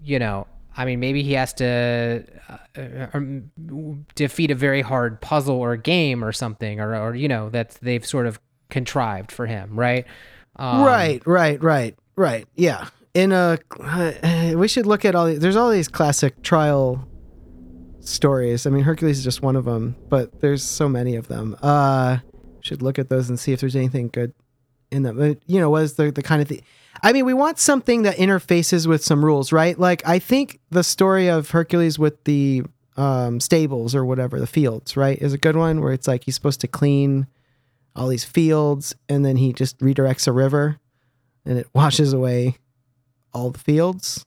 [0.04, 0.48] you know
[0.78, 2.24] i mean maybe he has to
[2.78, 3.52] uh, um,
[4.16, 8.06] defeat a very hard puzzle or game or something or or you know that they've
[8.06, 8.40] sort of
[8.70, 10.06] contrived for him right
[10.60, 12.46] um, right, right, right, right.
[12.56, 12.90] Yeah.
[13.14, 13.58] In a,
[14.56, 15.26] we should look at all.
[15.26, 17.08] These, there's all these classic trial
[18.02, 18.68] stories.
[18.68, 21.56] I mean, Hercules is just one of them, but there's so many of them.
[21.62, 22.18] Uh,
[22.62, 24.34] should look at those and see if there's anything good
[24.92, 25.18] in them.
[25.18, 26.62] But, you know, was the the kind of thing.
[27.02, 29.80] I mean, we want something that interfaces with some rules, right?
[29.80, 32.64] Like, I think the story of Hercules with the
[32.98, 36.36] um, stables or whatever, the fields, right, is a good one where it's like he's
[36.36, 37.28] supposed to clean
[37.96, 40.78] all these fields and then he just redirects a river
[41.46, 42.58] and it washes away
[43.34, 44.26] all the fields.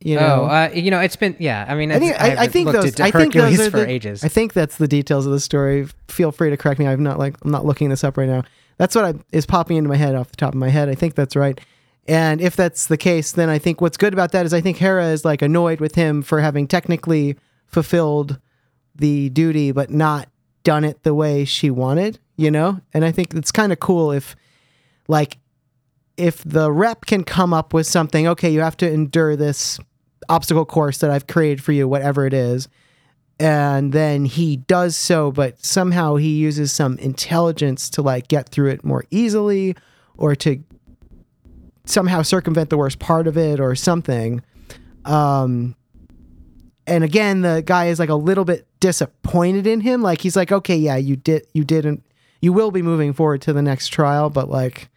[0.00, 1.64] You know, oh, uh, you know, it's been yeah.
[1.66, 3.88] I mean, I think it's- I, I think those I think those are for the,
[3.88, 4.22] ages.
[4.22, 5.86] I think that's the details of the story.
[6.08, 6.86] Feel free to correct me.
[6.86, 8.42] I'm not like I'm not looking this up right now.
[8.76, 10.88] That's what I, is popping into my head off the top of my head.
[10.88, 11.60] I think that's right.
[12.06, 14.76] And if that's the case, then I think what's good about that is I think
[14.76, 18.38] Hera is like annoyed with him for having technically fulfilled
[18.94, 20.28] the duty but not
[20.64, 22.80] done it the way she wanted, you know?
[22.92, 24.36] And I think it's kind of cool if
[25.08, 25.38] like
[26.16, 29.78] if the rep can come up with something, okay, you have to endure this
[30.28, 32.68] obstacle course that I've created for you, whatever it is.
[33.44, 38.70] And then he does so, but somehow he uses some intelligence to like get through
[38.70, 39.76] it more easily
[40.16, 40.64] or to
[41.84, 44.42] somehow circumvent the worst part of it or something.
[45.04, 45.76] Um,
[46.86, 50.00] and again, the guy is like a little bit disappointed in him.
[50.00, 52.02] Like he's like, okay, yeah, you did, you didn't,
[52.40, 54.88] you will be moving forward to the next trial, but like,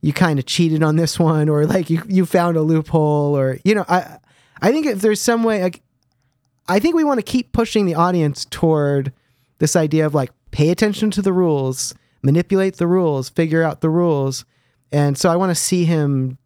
[0.00, 3.58] you kind of cheated on this one, or like you you found a loophole, or
[3.64, 4.18] you know, I
[4.60, 5.80] I think if there's some way, like,
[6.68, 9.12] I think we want to keep pushing the audience toward
[9.58, 13.90] this idea of like pay attention to the rules, manipulate the rules, figure out the
[13.90, 14.44] rules,
[14.92, 16.38] and so I want to see him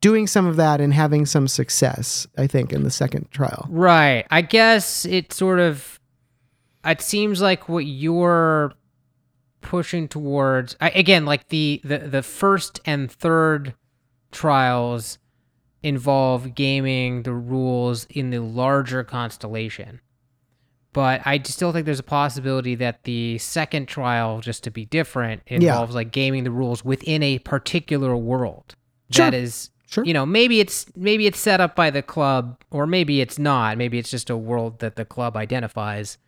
[0.00, 2.26] doing some of that and having some success.
[2.36, 3.66] I think in the second trial.
[3.68, 4.26] Right.
[4.30, 5.98] I guess it sort of
[6.84, 8.72] it seems like what you're
[9.60, 13.74] pushing towards I, again like the, the the first and third
[14.30, 15.18] trials
[15.88, 20.00] involve gaming the rules in the larger constellation.
[20.92, 25.42] But I still think there's a possibility that the second trial, just to be different,
[25.46, 28.74] involves like gaming the rules within a particular world.
[29.10, 29.26] Sure.
[29.26, 30.04] That is Sure.
[30.04, 33.78] you know maybe it's maybe it's set up by the club or maybe it's not
[33.78, 36.18] maybe it's just a world that the club identifies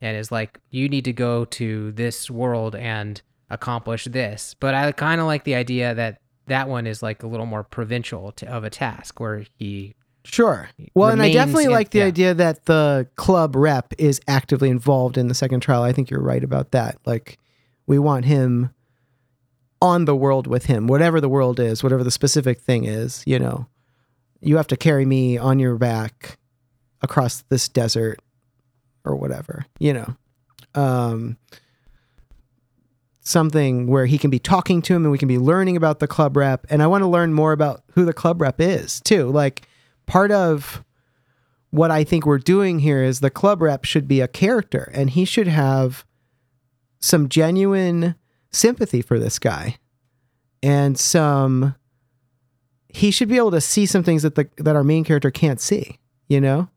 [0.00, 4.90] and is like you need to go to this world and accomplish this but i
[4.90, 8.46] kind of like the idea that that one is like a little more provincial to,
[8.46, 9.94] of a task where he
[10.26, 10.68] Sure.
[10.94, 12.06] Well, and I definitely in- like the yeah.
[12.06, 15.82] idea that the club rep is actively involved in the second trial.
[15.82, 16.98] I think you're right about that.
[17.06, 17.38] Like,
[17.86, 18.70] we want him
[19.80, 23.38] on the world with him, whatever the world is, whatever the specific thing is, you
[23.38, 23.68] know.
[24.40, 26.38] You have to carry me on your back
[27.02, 28.18] across this desert
[29.04, 30.16] or whatever, you know.
[30.74, 31.36] Um,
[33.26, 36.06] something where he can be talking to him and we can be learning about the
[36.06, 36.64] club rep.
[36.70, 39.28] And I want to learn more about who the club rep is too.
[39.30, 39.66] Like,
[40.06, 40.84] part of
[41.70, 45.10] what I think we're doing here is the club rep should be a character and
[45.10, 46.06] he should have
[47.00, 48.14] some genuine
[48.52, 49.76] sympathy for this guy
[50.62, 51.74] and some
[52.88, 55.60] he should be able to see some things that the that our main character can't
[55.60, 55.98] see,
[56.28, 56.68] you know?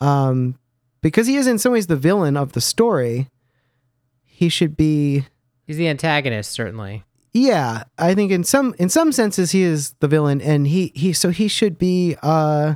[0.00, 0.58] Um
[1.00, 3.28] because he is in some ways the villain of the story,
[4.24, 5.24] he should be
[5.68, 7.04] he's the antagonist certainly.
[7.32, 11.12] Yeah i think in some in some senses he is the villain and he he
[11.12, 12.74] so he should be uh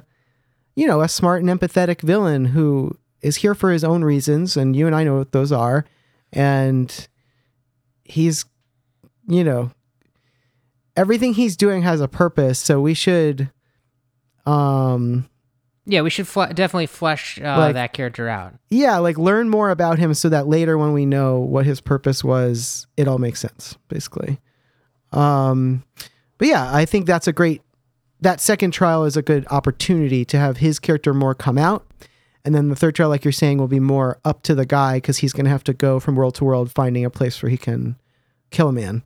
[0.76, 4.76] you know a smart and empathetic villain who is here for his own reasons and
[4.76, 5.84] you and i know what those are.
[6.32, 7.08] And
[8.04, 8.44] he's
[9.26, 9.70] you know
[10.96, 12.58] everything he's doing has a purpose.
[12.58, 13.50] So we should
[14.46, 15.28] um
[15.84, 18.54] yeah we should definitely flesh uh, Like- that character out.
[18.70, 22.22] Yeah like learn more about him so that later when we know what his purpose
[22.24, 24.38] was it all makes sense basically.
[25.12, 25.84] Um
[26.38, 27.62] but yeah i think that's a great
[28.20, 31.84] that second trial is a good opportunity to have his character more come out.
[32.44, 34.98] And then the third trial like you're saying will be more up to the guy
[34.98, 37.50] because he's going to have to go from world to world finding a place where
[37.50, 37.96] he can
[38.50, 39.02] kill a man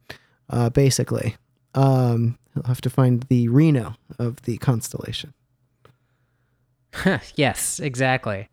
[0.50, 1.36] uh basically.
[1.74, 5.32] Um he'll have to find the Reno of the constellation
[7.36, 8.48] yes, exactly.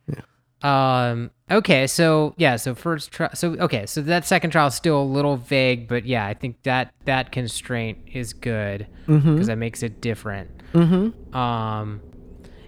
[0.62, 1.32] Um.
[1.52, 1.88] Okay.
[1.88, 2.56] So yeah.
[2.56, 3.32] So first trial.
[3.34, 3.86] So okay.
[3.86, 7.32] So that second trial is still a little vague, but yeah, I think that that
[7.32, 10.50] constraint is good because mm-hmm that makes it different.
[10.74, 12.02] mm-hmm Um.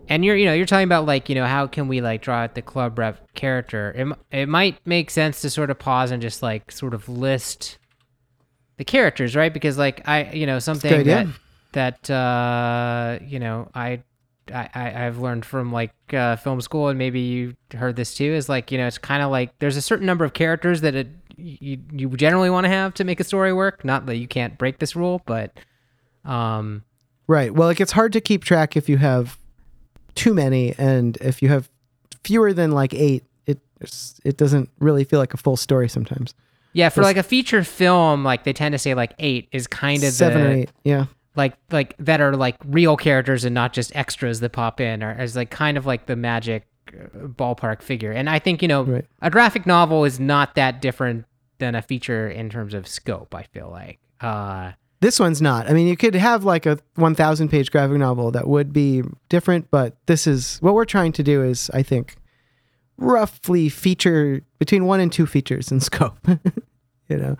[0.07, 2.43] And you're you know you're talking about like you know how can we like draw
[2.43, 3.91] out the club rep character?
[3.95, 7.79] It it might make sense to sort of pause and just like sort of list
[8.77, 9.53] the characters, right?
[9.53, 11.33] Because like I you know something good
[11.71, 14.03] that that uh you know I
[14.53, 18.33] I, I I've learned from like uh, film school, and maybe you heard this too.
[18.33, 20.95] Is like you know, it's kind of like there's a certain number of characters that
[20.95, 23.83] it, you you generally want to have to make a story work.
[23.83, 25.57] Not that you can't break this rule, but
[26.23, 26.83] um,
[27.27, 27.53] Right.
[27.53, 29.37] Well, it gets hard to keep track if you have
[30.13, 31.69] too many, and if you have
[32.23, 33.59] fewer than like eight, it
[34.23, 36.33] it doesn't really feel like a full story sometimes.
[36.73, 40.03] yeah, for like a feature film, like they tend to say like eight is kind
[40.03, 40.71] of Seven the, or eight.
[40.83, 41.05] Yeah.
[41.35, 45.11] Like like that are like real characters and not just extras that pop in, or
[45.11, 48.11] as like kind of like the magic uh, ballpark figure.
[48.11, 49.05] And I think you know Right.
[49.21, 51.25] a graphic novel is not that different
[51.57, 53.33] than a feature in terms of scope.
[53.35, 53.99] I feel like.
[54.21, 54.71] Uh,
[55.01, 55.69] This one's not.
[55.69, 59.69] I mean, you could have like a 1,000 page graphic novel that would be different,
[59.71, 62.15] but this is what we're trying to do is, I think,
[62.97, 66.17] roughly feature between one and two features in scope.
[67.09, 67.37] you know,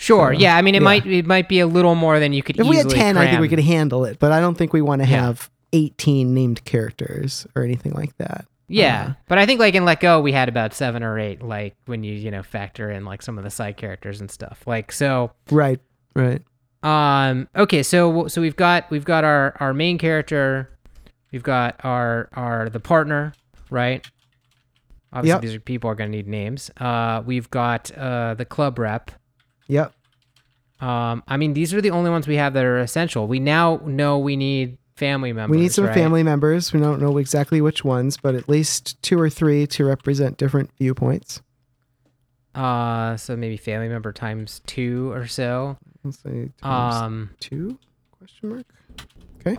[0.00, 0.32] Sure.
[0.34, 0.56] So, yeah.
[0.56, 0.84] I mean, it yeah.
[0.84, 2.56] might it might be a little more than you could.
[2.56, 2.68] Easily.
[2.68, 4.72] If we had easily 10, I think we could handle it, but I don't think
[4.72, 5.26] we want to Yeah.
[5.26, 8.46] have 18 named characters or anything like that.
[8.72, 11.42] Yeah, Uh, but I think like in Let Go, we had about seven or eight.
[11.42, 14.62] Like when you you know factor in like some of the side characters and stuff.
[14.66, 15.32] Like so.
[15.50, 15.80] right,
[16.14, 16.40] right.
[16.82, 17.48] Um.
[17.54, 17.82] Okay.
[17.82, 20.70] So so we've got we've got our our main character.
[21.32, 23.32] We've got our our the partner,
[23.70, 24.08] right?
[25.12, 25.40] Obviously, Yep.
[25.42, 26.70] these are people are gonna need names.
[26.78, 29.10] Uh, we've got uh the club rep.
[29.70, 29.92] Yep.
[30.80, 33.26] Um, I mean, these are the only ones we have that are essential.
[33.26, 35.56] We now know we need family members.
[35.56, 35.94] We need some right?
[35.94, 36.72] family members.
[36.72, 40.70] We don't know exactly which ones, but at least two or three to represent different
[40.78, 41.42] viewpoints.
[42.54, 45.78] Uh, so maybe family member times two or so.
[46.02, 47.78] Let's say times Um, two
[48.18, 48.66] question mark.
[49.40, 49.58] Okay.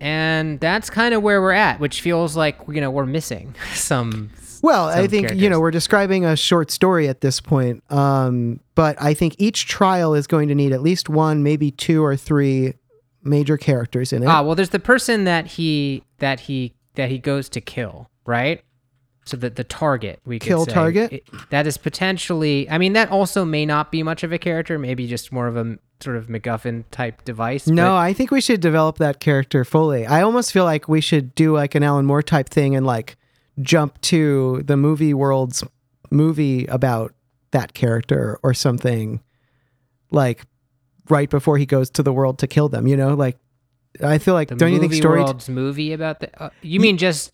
[0.00, 4.30] And that's kind of where we're at, which feels like you know we're missing some.
[4.62, 9.00] Well, I think you know we're describing a short story at this point, um, but
[9.00, 12.74] I think each trial is going to need at least one, maybe two or three
[13.22, 14.26] major characters in it.
[14.26, 18.62] Ah, well, there's the person that he that he that he goes to kill, right?
[19.26, 21.12] So that the target we could Kill say, target?
[21.12, 22.68] it- that is potentially.
[22.68, 24.78] I mean, that also may not be much of a character.
[24.78, 27.66] Maybe just more of a sort of MacGuffin type device.
[27.66, 30.06] no, but- I think we should develop that character fully.
[30.06, 33.16] I almost feel like we should do like an Alan Moore type thing and like
[33.60, 35.64] jump to the movie world's
[36.10, 37.14] movie about
[37.52, 39.20] that character or something
[40.10, 40.44] like
[41.08, 43.14] right before he goes to the world to kill them, you know?
[43.14, 43.38] Like
[44.02, 46.42] I feel like the don't you think story world's movie about the?
[46.42, 47.32] Uh, you mean just?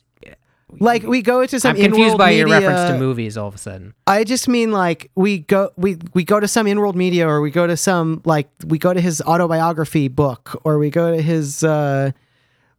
[0.80, 3.58] like we go into some I'm confused by your reference to movies all of a
[3.58, 3.94] sudden.
[4.06, 7.50] I just mean like we go we we go to some in-world media or we
[7.50, 11.62] go to some like we go to his autobiography book or we go to his
[11.62, 12.10] uh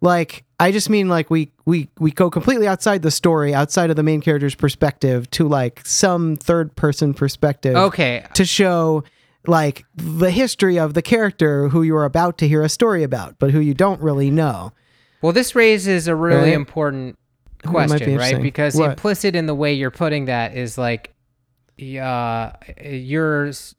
[0.01, 3.95] like I just mean like we we we go completely outside the story, outside of
[3.95, 9.03] the main character's perspective to like some third person perspective Okay, to show
[9.45, 13.37] like the history of the character who you are about to hear a story about,
[13.39, 14.73] but who you don't really know.
[15.21, 16.53] Well, this raises a really Right?
[16.53, 17.17] important
[17.63, 18.41] might be question, right?
[18.41, 18.91] Because What?
[18.91, 21.13] implicit in the way you're putting that is like,
[21.79, 22.51] uh,
[22.81, 23.75] yours.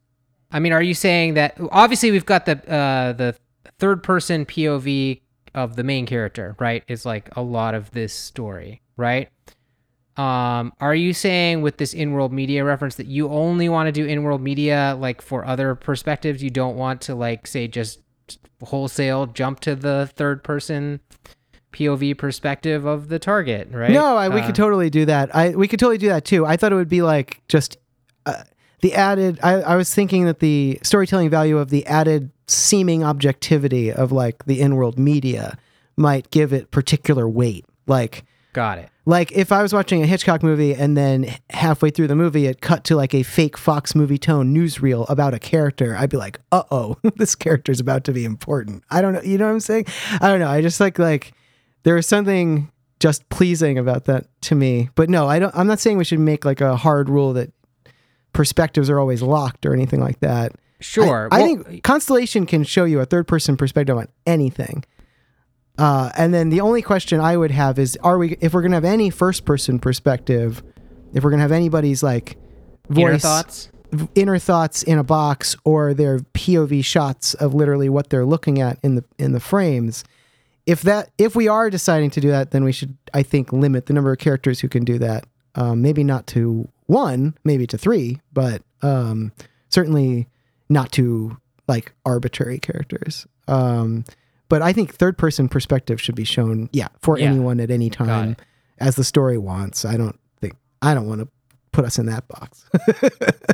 [0.51, 3.37] I mean, are you saying that obviously we've got the uh, the
[3.79, 5.21] third person POV
[5.59, 6.83] of the main character, right?
[6.89, 9.29] Is like a lot of this story, right?
[10.17, 14.05] Um, are you saying with this in-world media reference that you only want to do
[14.05, 16.43] in-world media like for other perspectives?
[16.43, 18.01] You don't want to like say just
[18.63, 21.01] wholesale jump to the third person
[21.73, 23.91] POV perspective of the target, right?
[23.93, 25.35] No, I, we Uh, could totally do that.
[25.35, 26.45] I we could totally do that too.
[26.47, 27.77] I thought it would be like just
[28.27, 28.43] uh,
[28.81, 29.39] the added.
[29.43, 34.45] I, I was thinking that the storytelling value of the added seeming objectivity of like
[34.47, 35.59] the in-world media
[35.97, 37.65] might give it particular weight.
[37.87, 38.89] Like got it.
[39.07, 42.61] like if I was watching a Hitchcock movie and then halfway through the movie it
[42.61, 46.65] cut to like a fake Fox Movietone newsreel about a character, I'd be like, "Uh
[46.71, 49.23] oh, this character's about to be important." I don't know.
[49.23, 49.87] You know what I'm saying?
[50.21, 50.49] I don't know.
[50.49, 51.33] I just like like
[51.85, 52.71] there is something
[53.01, 54.91] just pleasing about that to me.
[54.95, 55.55] But no, I don't.
[55.55, 57.53] I'm not saying we should make like a hard rule that
[58.33, 60.53] perspectives are always locked or anything like that.
[60.81, 61.29] Sure.
[61.33, 64.85] I, I Well, think Constellation can show you a third person perspective on anything.
[65.77, 68.77] Uh, and then the only question I would have is: Are we, if we're gonna
[68.77, 70.63] have any first person perspective,
[71.15, 72.37] if we're gonna have anybody's like
[72.89, 73.71] voice, inner thoughts.
[74.15, 78.79] inner thoughts in a box, or their POV shots of literally what they're looking at
[78.83, 80.03] in the in the frames,
[80.67, 83.87] if that if we are deciding to do that, then we should I think limit
[83.87, 85.27] the number of characters who can do that.
[85.55, 89.33] Um, maybe not to one, maybe to three, but um,
[89.71, 90.27] certainly
[90.69, 93.27] not to like arbitrary characters.
[93.47, 94.05] Um,
[94.49, 97.27] but I think third person perspective should be shown, yeah, for Yeah.
[97.27, 98.37] anyone at any time
[98.79, 99.85] as the story wants.
[99.85, 101.29] I don't think I don't want to
[101.73, 102.65] put us in that box.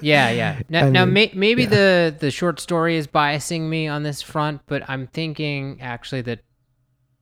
[0.03, 0.61] Yeah, yeah.
[0.69, 1.69] Now, I now mean, may, maybe yeah.
[1.71, 6.41] the the short story is biasing me on this front, but I'm thinking actually that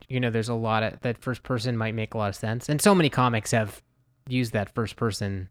[0.09, 2.69] you know there's a lot of that first person might make a lot of sense,
[2.69, 3.81] and so many comics have
[4.27, 5.49] used that first person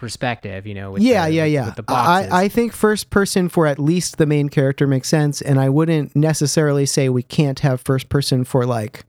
[0.00, 0.66] perspective.
[0.66, 1.66] You know, with yeah, the, yeah, yeah.
[1.66, 2.32] With the boxes.
[2.32, 5.68] I, I think first person for at least the main character makes sense, and I
[5.68, 9.04] wouldn't necessarily say we can't have first person for like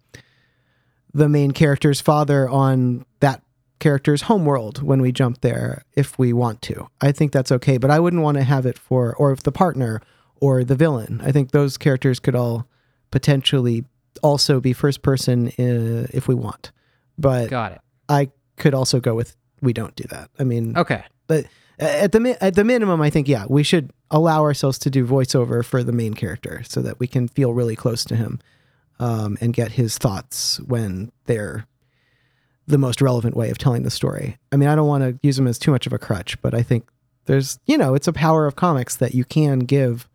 [1.13, 3.41] the main character's father on that
[3.79, 6.87] character's homeworld when we jump there if we want to.
[6.99, 9.51] I think that's okay, but I wouldn't want to have it for or if the
[9.51, 10.01] partner
[10.35, 11.21] or the villain.
[11.23, 12.67] I think those characters could all
[13.09, 13.85] potentially
[14.21, 16.71] also be first person uh, if we want.
[17.17, 17.81] But Got it.
[18.07, 20.29] I could also go with we don't do that.
[20.39, 21.03] I mean, Okay.
[21.27, 21.45] but
[21.79, 25.63] at the at the minimum, I think yeah, we should allow ourselves to do voiceover
[25.63, 28.39] for the main character so that we can feel really close to him
[28.99, 31.65] um, and get his thoughts when they're
[32.67, 34.37] the most relevant way of telling the story.
[34.51, 36.53] I mean, I don't want to use him as too much of a crutch, but
[36.53, 36.87] I think
[37.25, 40.07] there's you know it's a power of comics that you can give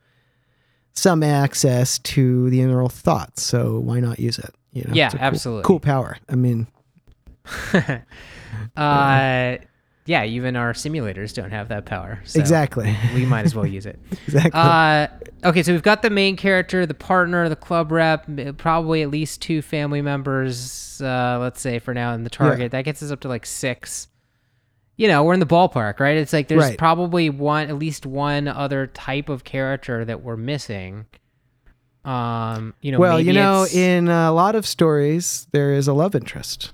[0.92, 3.42] some access to the inner thoughts.
[3.42, 4.54] So why not use it?
[4.72, 5.62] You know, Yeah, It's a cool- absolutely.
[5.64, 6.16] cool power.
[6.28, 6.66] I mean,
[8.76, 9.56] uh,
[10.06, 12.20] yeah, even our simulators don't have that power.
[12.24, 13.98] so exactly, We might as well use it.
[14.26, 14.52] exactly.
[14.54, 15.08] Uh,
[15.44, 19.42] okay, so we've got the main character, the partner, the club rep, probably at least
[19.42, 21.00] two family members.
[21.02, 24.08] Uh, let's say for now in the target, that gets us up to like six.
[24.96, 26.16] You know, we're in the ballpark, right?
[26.16, 26.78] It's like there's Right.
[26.78, 31.06] probably one, at least one other type of character that we're missing.
[32.04, 36.14] Um, you know, well, you know, in a lot of stories, there is a love
[36.14, 36.72] interest.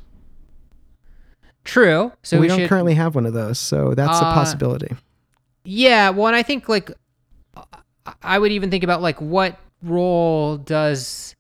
[1.65, 2.13] True.
[2.23, 4.95] So we, we, don't should, currently have one of those, so that's a Uh, possibility.
[5.65, 6.91] Yeah, well, and I think like
[7.57, 11.35] I- I would even think about like what role does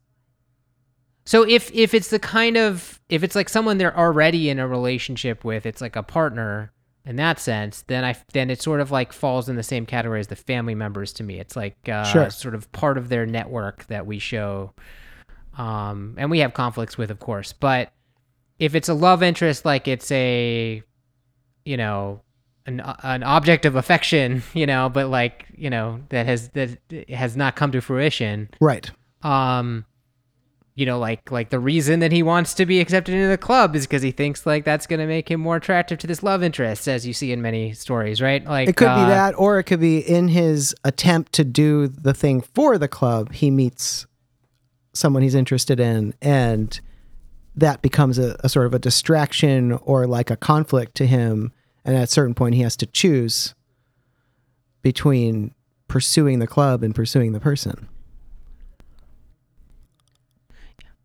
[1.25, 4.67] so if if it's the kind of if it's like someone they're already in a
[4.67, 6.73] relationship with, it's like a partner
[7.05, 10.21] in that sense, then I then it sort of like falls in the same category
[10.21, 11.39] as the family members to me.
[11.41, 12.31] It's like uh, Sure.
[12.31, 14.73] sort of part of their network that we show,
[15.57, 17.53] um, and we have conflicts with, of course.
[17.53, 17.93] But
[18.59, 20.83] if it's a love interest, like it's a,
[21.65, 22.21] you know,
[22.67, 26.79] an an object of affection, you know, but like you know that has that
[27.09, 28.51] has not come to fruition.
[28.61, 28.91] Right.
[29.23, 29.85] Um,
[30.75, 33.77] you know, like like the reason that he wants to be accepted into the club
[33.77, 36.89] is because he thinks like that's gonna make him more attractive to this love interest,
[36.89, 38.45] as you see in many stories, right?
[38.45, 41.89] Like It could uh, be that, or it could be in his attempt to do
[41.89, 44.07] the thing for the club, he meets
[44.95, 46.81] someone he's interested in, and
[47.57, 51.53] that becomes a, a sort of a distraction or like a conflict to him.
[51.85, 53.55] And at a certain point, he has to choose
[54.83, 55.55] between
[55.89, 57.89] pursuing the club and pursuing the person.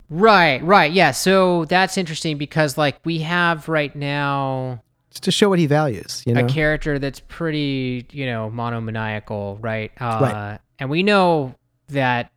[0.09, 1.11] Right, right, yeah.
[1.11, 6.23] So that's interesting because like we have right now Just to show what he values,
[6.25, 6.45] you know?
[6.45, 9.91] a character that's pretty, you know, monomaniacal, right?
[9.99, 10.59] Uh, Right.
[10.79, 11.55] And we know
[11.89, 12.31] that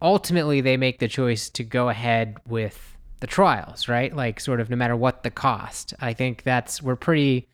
[0.00, 4.14] ultimately they make the choice to go ahead with the trials, right?
[4.14, 5.94] Like, sort of no matter what the cost.
[6.00, 7.48] I think that's, we're pretty,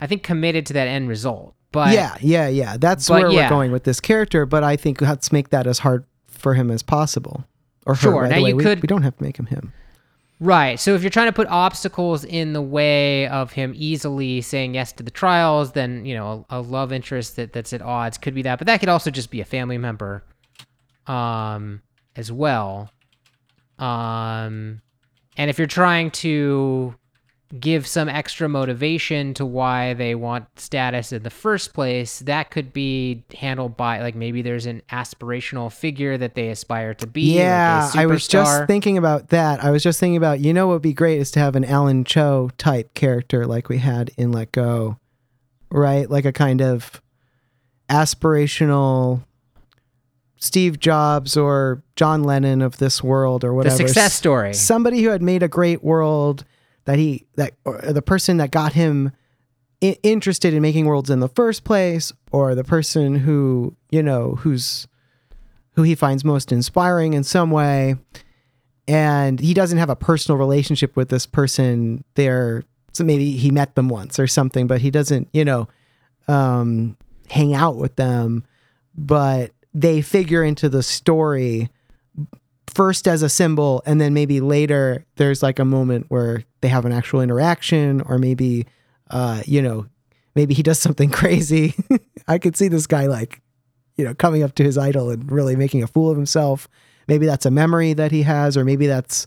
[0.00, 1.54] I think, committed to that end result.
[1.70, 2.76] But yeah, yeah, yeah.
[2.76, 3.44] That's where yeah.
[3.44, 6.70] we're going with this character, but I think let's make that as hard for him
[6.70, 7.44] as possible.
[7.86, 8.50] Or her, Sure, now way.
[8.50, 9.72] you we, could- we don't have to make him him.
[10.38, 10.80] Right.
[10.80, 14.92] So if you're trying to put obstacles in the way of him easily saying yes
[14.94, 18.34] to the trials, then you know a, a love interest that, that's at odds could
[18.34, 18.58] be that.
[18.58, 20.24] But that could also just be a family member,
[21.06, 21.80] um,
[22.16, 22.90] as well.
[23.78, 24.82] Um,
[25.36, 26.94] and if you're trying to
[27.58, 32.72] give some extra motivation to why they want status in the first place, that could
[32.72, 37.36] be handled by like maybe there's an aspirational figure that they aspire to be.
[37.36, 39.62] like Yeah, I was just thinking about that.
[39.62, 41.64] I was just thinking about, you know, what would be great is to have an
[41.64, 44.98] Alan Cho type character like we had in Let Go,
[45.70, 46.08] right?
[46.08, 47.02] Like a kind of
[47.90, 49.24] aspirational
[50.42, 53.76] Steve Jobs or John Lennon of this world or whatever.
[53.76, 54.52] the success story.
[54.52, 56.44] somebody who had made a great world
[56.84, 59.12] that he that or the person that got him
[59.80, 64.34] I- interested in making worlds in the first place or the person who you know
[64.40, 64.88] who's
[65.76, 67.94] who he finds most inspiring in some way
[68.88, 73.76] and he doesn't have a personal relationship with this person there so maybe he met
[73.76, 75.68] them once or something but he doesn't you know
[76.26, 76.96] um
[77.30, 78.44] hang out with them
[78.96, 81.70] but they figure into the story
[82.66, 86.84] first as a symbol and then maybe later there's like a moment where they have
[86.84, 88.66] an actual interaction or maybe
[89.10, 89.86] uh you know
[90.34, 91.74] maybe he does something crazy.
[92.28, 93.40] I could see this guy like
[93.96, 96.68] you know coming up to his idol and really making a fool of himself.
[97.08, 99.26] Maybe that's a memory that he has or maybe that's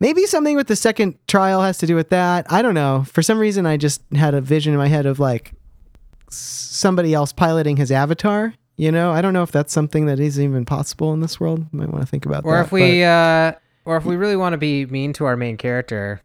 [0.00, 2.50] maybe something with the second trial has to do with that.
[2.50, 3.04] I don't know.
[3.12, 5.52] For some reason i just had a vision in my head of like
[6.30, 10.38] somebody else piloting his avatar you know i don't know if that's something that is
[10.38, 11.66] even possible in this world.
[11.72, 13.52] Might want to think about or that if we uh
[13.84, 16.20] or if we really want to be mean to our main character.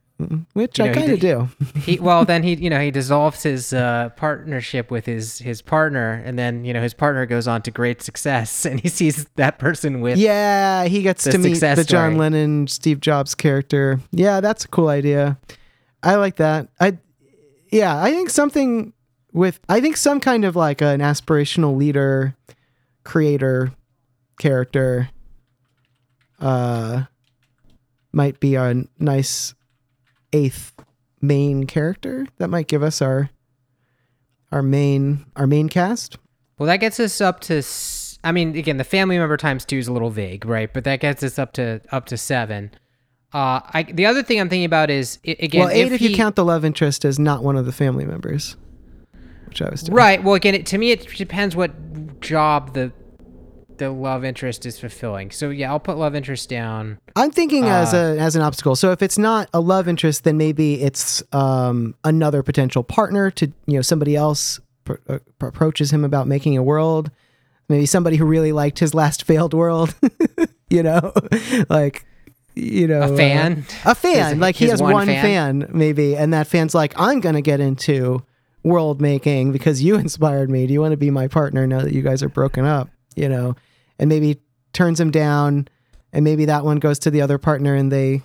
[0.54, 1.50] Which you i know, he kind of do.
[1.80, 6.22] he well then he you know he dissolves his uh partnership with his his partner
[6.24, 9.58] and then you know his partner goes on to great success and he sees that
[9.58, 14.00] person with yeah he gets to meet the john lennon steve jobs character.
[14.12, 15.40] Yeah that's a cool idea.
[16.04, 16.68] I like that.
[16.80, 17.00] I
[17.72, 18.94] yeah i think something
[19.34, 22.36] with i think some kind of like an aspirational leader
[23.04, 23.72] creator
[24.40, 25.10] character
[26.40, 27.04] uh
[28.12, 29.54] might be a nice
[30.34, 30.74] eighth
[31.22, 33.30] main character that might give us our
[34.52, 36.18] our main our main cast.
[36.58, 37.58] Well, that gets us up to.
[37.60, 40.72] s- I mean, again, the family member times two is a little vague, right?
[40.72, 42.72] But that gets us up to up to seven.
[43.34, 46.10] Uh, I the other thing I'm thinking about is i- again, well, eight if, he,
[46.10, 48.58] you count the love interest as not one of the family members,
[49.52, 49.96] which I was doing.
[49.96, 50.24] Right.
[50.24, 51.72] Well, again, it, to me, it depends what
[52.22, 52.92] job the
[53.78, 55.32] the love interest is fulfilling.
[55.32, 57.00] So yeah, I'll put love interest down.
[57.16, 58.76] I'm thinking as Uh, a as an obstacle.
[58.76, 63.48] So if it's not a love interest, then maybe it's um, another potential partner to
[63.66, 67.12] you know somebody else pr- uh, approaches him about making a world.
[67.70, 69.94] Maybe somebody who really liked his last failed world.
[70.70, 71.12] you know,
[71.70, 72.06] like
[72.54, 73.66] you know, A uh, fan?
[73.86, 74.30] a fan.
[74.34, 75.24] His- like he has one one, fan?
[75.62, 78.24] fan maybe, and that fan's like, I'm gonna get into
[78.64, 80.68] world making because you inspired me.
[80.68, 82.90] Do you want to be my partner now that you guys are broken up?
[83.16, 83.56] You know,
[84.00, 84.40] and maybe
[84.74, 85.68] turns him down,
[86.14, 88.22] and maybe that one goes to the other partner, and they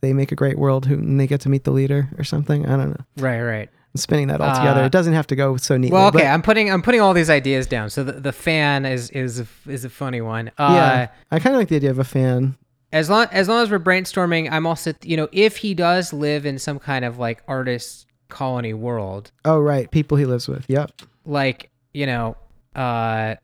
[0.00, 2.66] they make a great world who and they get to meet the leader or something.
[2.66, 3.04] I don't know.
[3.18, 3.42] Right.
[3.42, 3.68] Right.
[3.94, 4.82] I'm spinning that all together.
[4.82, 5.94] Uh, It doesn't have to go so neatly.
[5.98, 6.18] Well, okay.
[6.18, 7.90] but- I'm putting I'm putting all these ideas down.
[7.90, 10.48] So the, the fan is is a, is a funny one.
[10.58, 12.56] Uh, yeah, I kind of like the idea of a fan.
[12.92, 16.46] As long as long as we're brainstorming, I'm also you know if he does live
[16.46, 20.64] in some kind of like artist colony world, Oh, right, people he lives with.
[20.68, 20.92] Yep.
[21.26, 22.36] like you know
[22.74, 23.34] uh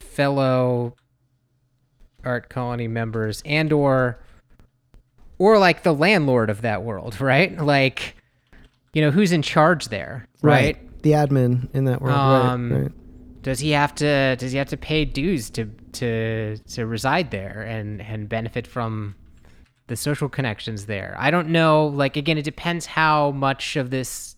[0.00, 0.94] fellow
[2.24, 4.18] art colony members and or
[5.38, 8.16] or like the landlord of that world right like
[8.92, 12.16] you know who's in charge there right, The admin in that world.
[12.16, 12.82] Um, right.
[12.84, 12.92] right.
[13.42, 17.62] does he have to does he have to pay dues to to to reside there
[17.62, 19.14] and and benefit from
[19.88, 24.36] the social connections there i don't know like again it depends how much of this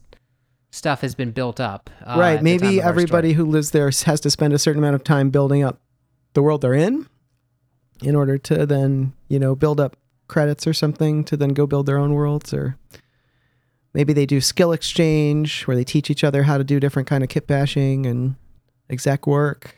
[0.70, 2.42] stuff has been built up uh, right.
[2.42, 5.80] Maybe everybody who lives there has to spend a certain amount of time building up
[6.34, 7.08] the world they're in
[8.02, 9.96] in order to then, you know, build up
[10.28, 12.76] credits or something to then go build their own worlds or
[13.92, 17.24] maybe they do skill exchange where they teach each other how to do different kind
[17.24, 18.36] of kit bashing and
[18.88, 19.74] exec work.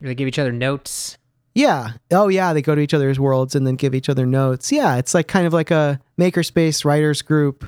[0.00, 1.18] they give each other notes
[1.54, 1.92] Yeah.
[2.10, 4.70] Oh yeah, they go to each other's worlds and then give each other notes.
[4.70, 7.64] Yeah, it's like kind of like a makerspace writers group.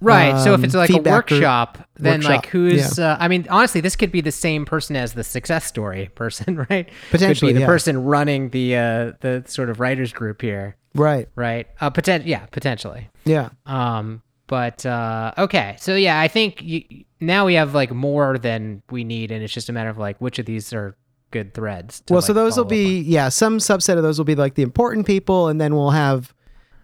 [0.00, 0.36] Right.
[0.42, 2.98] so if um, it's like a feedback group- workshop, then like workshop, who's?
[2.98, 6.66] Uh, I mean, honestly, this could be the same person as the success story person,
[6.68, 6.88] right?
[7.10, 7.66] Potentially, could be the yeah.
[7.66, 11.28] person running the uh, the sort of writers group here, Right.
[11.36, 11.68] right?
[11.80, 13.08] Uh, potent, yeah, potentially.
[13.24, 13.50] Yeah.
[13.64, 18.82] Um, but uh, okay, so yeah, I think you, now we have like more than
[18.90, 20.96] we need, and it's just a matter of like which of these are
[21.32, 22.00] good threads.
[22.02, 24.62] to, well, so those will be yeah, some subset of those will be like the
[24.62, 26.32] important people, and then we'll have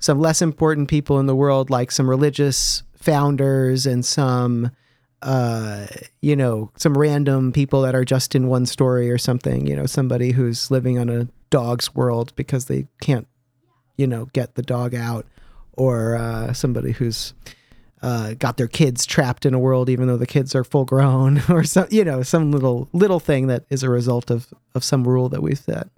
[0.00, 4.70] some less important people in the world, like some religious founders and some
[5.22, 5.86] uh
[6.20, 9.86] you know some random people that are just in one story or something you know
[9.86, 13.26] somebody who's living on a dog's world because they can't
[13.96, 15.26] you know get the dog out
[15.72, 17.34] or uh somebody who's
[18.02, 21.42] uh, got their kids trapped in a world even though the kids are full grown
[21.48, 25.06] or some you know some little little thing that is a result of of some
[25.06, 25.88] rule that we've set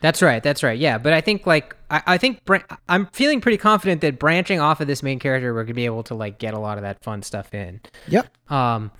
[0.00, 0.42] That's right.
[0.42, 0.76] That's right.
[0.78, 4.58] Yeah, but I think like I, I think bran- I'm feeling pretty confident that branching
[4.60, 6.82] off of this main character, we're gonna be able to like get a lot of
[6.82, 7.80] that fun stuff in.
[8.08, 8.90] yep Um,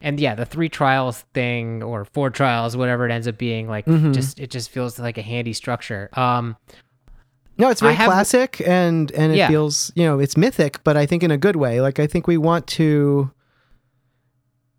[0.00, 3.86] and yeah, the three trials thing or four trials, whatever it ends up being, like
[3.86, 4.10] Mm-hmm.
[4.12, 6.08] just it just feels like a handy structure.
[6.14, 6.56] Um,
[7.58, 9.48] no it's very have- classic and and it Yeah.
[9.48, 11.80] feels you know it's mythic but i think in a good way.
[11.80, 13.30] Like i think we want to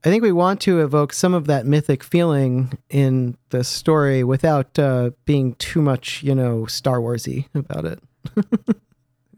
[0.05, 4.77] i think we want to evoke some of that mythic feeling in the story without
[4.79, 7.99] uh, being too much you know star warsy about it.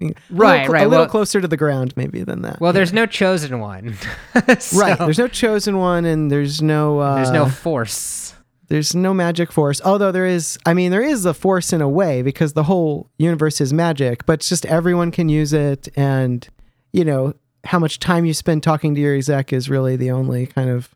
[0.01, 2.59] A little Right, right, a little well- closer to the ground maybe than that.
[2.59, 3.95] well, there's no chosen one,
[4.59, 8.34] So, right there's no chosen one and there's no uh, there's no force.
[8.67, 10.57] There's no magic force, although there is.
[10.65, 14.25] I mean, there is a force in a way because the whole universe is magic,
[14.25, 16.47] but it's just everyone can use it, and
[16.91, 17.33] you know
[17.65, 20.93] how much time you spend talking to your exec is really the only kind of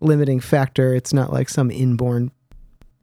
[0.00, 0.94] limiting factor.
[0.94, 2.30] It's not like some inborn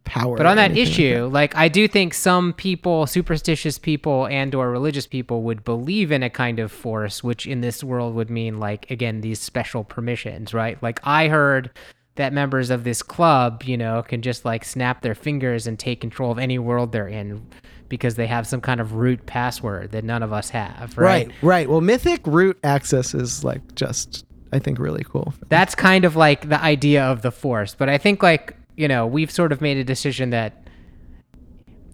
[0.07, 0.37] power.
[0.37, 4.55] But on that anything like issue, like I do think some people, superstitious people and
[4.55, 8.29] or religious people would believe in a kind of force, which in this world would
[8.29, 10.81] mean like again these special permissions, right?
[10.81, 11.69] Like I heard
[12.17, 16.01] that members of this club, you know, can just like snap their fingers and take
[16.01, 17.45] control of any world they're in
[17.89, 21.27] because they have some kind of root password that none of us have, right?
[21.27, 21.69] right, right.
[21.69, 25.33] Well, mythic root access is like just, I think, really cool.
[25.49, 27.75] That's kind of like the idea of the force.
[27.75, 30.67] But I think like, you know, we've sort of made a decision that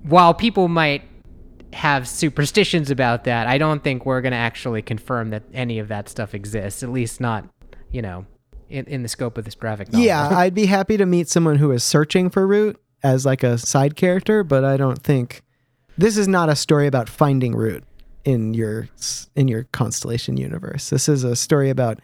[0.03, 1.03] while people might
[1.74, 5.88] have superstitions about that, I don't think we're going to actually confirm that any of
[5.89, 7.47] that stuff exists, at least not,
[7.91, 8.26] you know,
[8.70, 10.05] in, in the scope of this graphic novel.
[10.05, 13.57] Yeah, I'd be happy to meet someone who is searching for Root as like a
[13.57, 15.43] side character, but I don't think
[15.97, 17.84] this is not a story about finding Root
[18.24, 18.88] in your
[19.36, 20.89] in your constellation universe.
[20.89, 21.99] This is a story about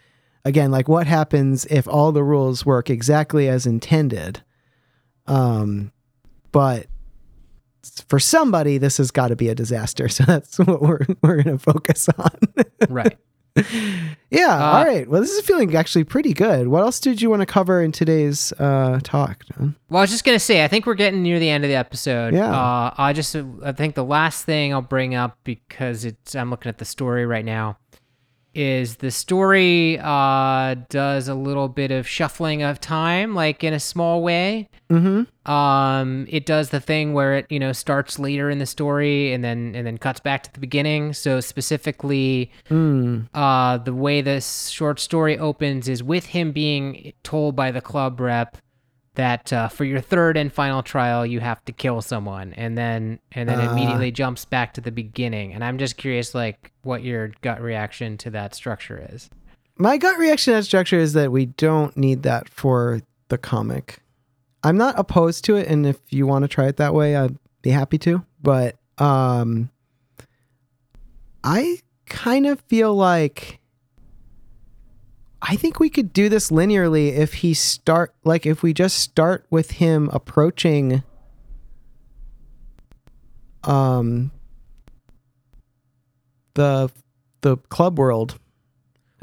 [0.45, 4.43] again like what happens if all the rules work exactly as intended.
[5.28, 5.91] Um
[6.51, 6.88] but
[8.07, 10.10] for somebody this has got to be a disaster.
[10.10, 12.38] So that's what we're we're going to focus on.
[12.89, 13.18] right.
[14.32, 14.55] Yeah.
[14.55, 15.10] Uh, all right.
[15.10, 16.68] Well, this is feeling actually pretty good.
[16.68, 19.76] What else did you want to cover in today's uh, talk, John?
[19.89, 21.76] Well, I was just gonna say, I think we're getting near the end of the
[21.76, 22.36] episode.
[22.36, 22.51] Yeah.
[22.51, 26.70] Uh, I just, I think the last thing I'll bring up because it's, I'm looking
[26.70, 27.78] at the story right now,
[28.54, 33.80] is the story uh, does a little bit of shuffling of time, like in a
[33.80, 34.70] small way.
[34.89, 35.52] Mm-hmm.
[35.52, 39.43] Um, it does the thing where it, you know, starts later in the story and
[39.43, 41.14] then and then cuts back to the beginning.
[41.14, 43.28] So specifically, Mm.
[43.34, 48.20] uh, the way this short story opens is with him being told by the club
[48.20, 48.58] rep
[49.16, 53.20] that uh, for your third and final trial you have to kill someone, and then
[53.32, 53.72] and then Ah.
[53.72, 55.53] immediately jumps back to the beginning.
[55.53, 59.30] And I'm just curious, like, what your gut reaction to that structure is.
[59.78, 63.99] My gut reaction to that structure is that we don't need that for the comic.
[64.64, 67.38] I'm not opposed to it, and if you want to try it that way, I'd
[67.62, 68.24] be happy to.
[68.41, 69.70] But um,
[71.43, 73.60] I kind of feel like
[75.42, 79.46] I think we could do this linearly if he start like if we just start
[79.50, 81.04] with him approaching
[83.64, 84.32] um
[86.56, 86.92] the
[87.42, 88.40] the club world.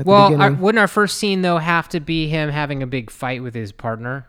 [0.05, 3.43] Well, our, wouldn't our first scene though have to be him having a big fight
[3.43, 4.29] with his partner?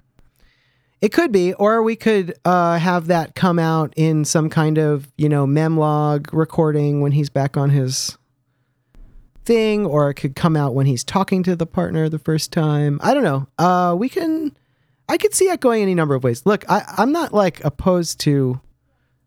[1.00, 5.12] It could be, or we could uh, have that come out in some kind of,
[5.16, 8.16] you know, memlog recording when he's back on his
[9.48, 13.00] thing, or it could come out when he's talking to the partner the first time.
[13.02, 13.48] I don't know.
[13.58, 14.56] Uh, we can,
[15.10, 16.45] I could see it going any number of ways.
[16.45, 18.62] Look, I, I'm not like opposed to,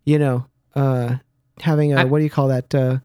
[0.05, 0.47] you know,
[0.77, 1.17] uh,
[1.61, 2.73] having a I- what do you call that?
[2.75, 2.99] Uh,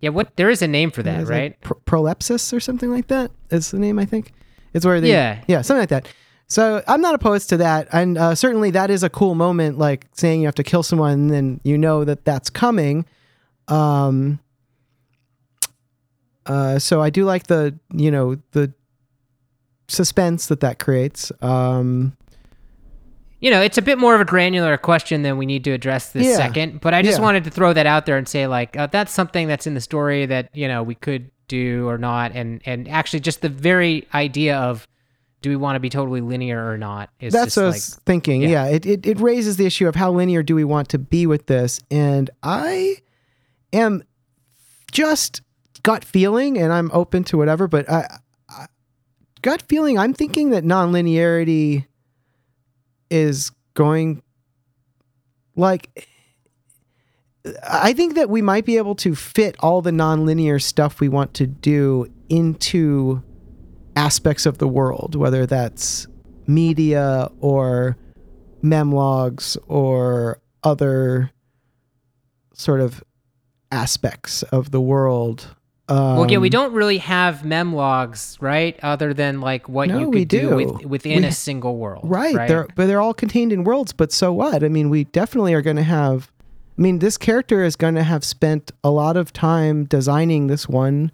[0.00, 1.58] Yeah, what there is a name for that, right?
[1.62, 4.32] pro- prolepsis or something like that is the name I think.
[4.74, 5.42] It's where they Yeah.
[5.48, 6.06] yeah something like that.
[6.48, 10.06] So I'm not opposed to that, and uh, certainly that is a cool moment, like
[10.12, 13.06] saying you have to kill someone, and then you know that that's coming.
[13.68, 14.40] Um.
[16.46, 18.72] Uh, so I do like the you know the
[19.88, 21.32] suspense that that creates.
[21.42, 22.16] Um.
[23.42, 26.12] you know, it's a bit more of a granular question than we need to address
[26.12, 26.36] this Yeah.
[26.36, 26.82] second.
[26.82, 27.24] But I just Yeah.
[27.24, 29.80] wanted to throw that out there and say, like, uh, that's something that's in the
[29.80, 34.06] story that you know we could do or not, and and actually just the very
[34.14, 34.86] idea of
[35.42, 37.94] do we want to be totally linear or not is That's just what I was
[38.04, 38.42] thinking.
[38.42, 38.48] yeah.
[38.50, 41.26] Yeah, it, it it raises the issue of how linear do we want to be
[41.26, 42.96] with this, and I
[43.72, 44.02] am
[44.92, 45.40] just
[45.82, 48.18] gut feeling, and I'm open to whatever, but I,
[48.48, 48.66] I
[49.42, 49.98] gut feeling.
[49.98, 51.86] I'm thinking that nonlinearity
[53.10, 54.22] is going
[55.56, 56.06] like.
[57.66, 61.32] I think that we might be able to fit all the nonlinear stuff we want
[61.34, 63.22] to do into
[63.96, 66.06] aspects of the world, whether that's
[66.46, 67.96] media or
[68.62, 71.30] memlogs or other
[72.52, 73.02] sort of
[73.72, 75.54] aspects of the world.
[75.90, 78.78] Um, well, yeah, we don't really have memlogs, right?
[78.82, 80.56] Other than like what No, you could we do, do.
[80.56, 82.48] with, within We- a single world, Right, right?
[82.48, 83.92] they're but they're all contained in worlds.
[83.92, 84.62] But so what?
[84.62, 86.30] I mean, we definitely are going to have.
[86.78, 90.68] I mean, this character is going to have spent a lot of time designing this
[90.68, 91.10] one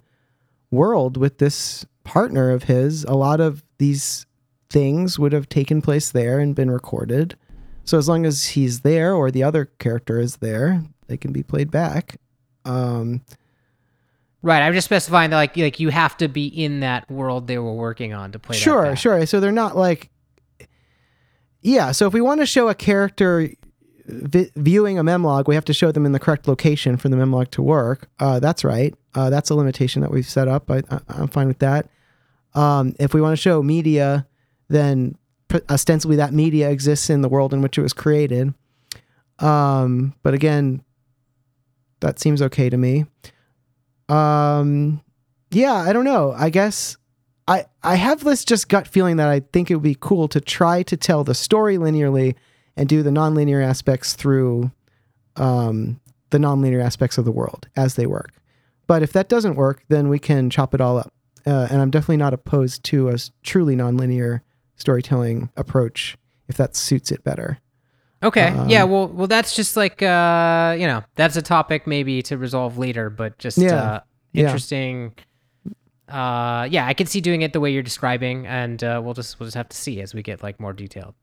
[0.71, 3.03] world with this partner of his.
[3.05, 4.25] A lot of these
[4.69, 7.35] things would have taken place there and been recorded.
[7.83, 11.41] So as long as he's there or the other character is there, they can be
[11.43, 12.17] played back.
[12.65, 13.21] Um,
[14.41, 14.61] right.
[14.61, 17.73] I'm just specifying that like like you have to be in that world they were
[17.73, 18.55] working on to play.
[18.57, 19.25] sure, sure.
[19.25, 20.09] So they're not like,
[21.61, 21.91] yeah.
[21.91, 23.49] So if we want to show a character
[24.07, 27.15] vi- viewing a memlog, we have to show them in the correct location for the
[27.15, 28.09] memlog to work.
[28.19, 28.93] Uh, that's right.
[29.15, 30.69] Uh, that's a limitation that we've set up.
[30.69, 31.89] I, I, I'm fine with that.
[32.53, 34.27] Um, if we want to show media,
[34.69, 35.17] then
[35.69, 38.53] ostensibly that media exists in the world in which it was created.
[39.39, 40.83] Um, but again,
[41.99, 43.05] that seems okay to me.
[44.09, 45.01] Um,
[45.51, 46.33] yeah, I don't know.
[46.37, 46.97] I guess
[47.47, 50.41] I I have this just gut feeling that I think it would be cool to
[50.41, 52.35] try to tell the story linearly
[52.75, 54.71] and do the nonlinear aspects through
[55.35, 58.33] um, the nonlinear aspects of the world as they work.
[58.85, 61.13] But if that doesn't work, then we can chop it all up.
[61.45, 64.41] Uh, and I'm definitely not opposed to a truly nonlinear
[64.75, 66.17] storytelling approach
[66.47, 67.59] if that suits it better.
[68.23, 68.47] Okay.
[68.47, 68.83] Um, yeah.
[68.83, 73.09] Well, well, that's just like uh, you know, that's a topic maybe to resolve later,
[73.09, 73.75] but just Yeah.
[73.75, 73.99] uh,
[74.33, 74.43] Yeah.
[74.45, 75.13] interesting.
[76.09, 79.39] uh, yeah, I can see doing it the way you're describing, and uh, we'll just
[79.39, 81.15] we'll just have to see as we get like more detailed.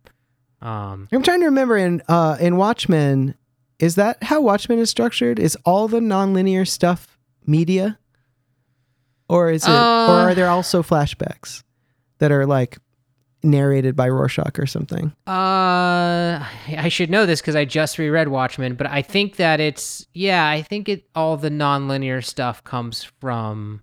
[0.61, 3.35] Um, I'm trying to remember in uh, in Watchmen,
[3.79, 5.39] is that how Watchmen is structured?
[5.39, 7.99] Is all the nonlinear stuff media,
[9.29, 11.63] or is it, or Uh, are there also flashbacks
[12.19, 12.79] that are like
[13.45, 15.13] narrated by Rorschach or something?
[15.27, 20.07] Uh, I should know this because I just reread Watchmen, but I think that it's
[20.15, 23.83] yeah, I think it all the nonlinear stuff comes from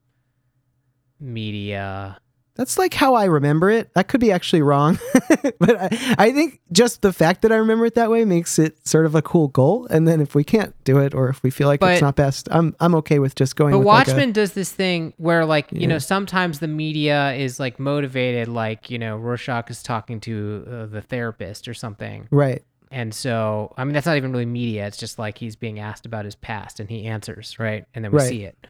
[1.19, 2.19] media.
[2.61, 3.91] That's like how I remember it.
[3.95, 4.99] That could be actually wrong,
[5.59, 8.87] but I, I think just the fact that I remember it that way makes it
[8.87, 9.87] sort of a cool goal.
[9.89, 12.15] And then if we can't do it, or if we feel like But- it's not
[12.15, 13.71] best, I'm I'm okay with just going.
[13.71, 15.87] But with like a- Watchmen does this thing where like you Yeah.
[15.87, 20.85] know sometimes the media is like motivated, like you know Rorschach is talking to uh,
[20.85, 22.63] the therapist or something, right?
[22.91, 24.85] and so I mean that's not even really media.
[24.85, 28.11] It's just like he's being asked about his past and he answers right, and then
[28.11, 28.29] we Right.
[28.29, 28.67] see it.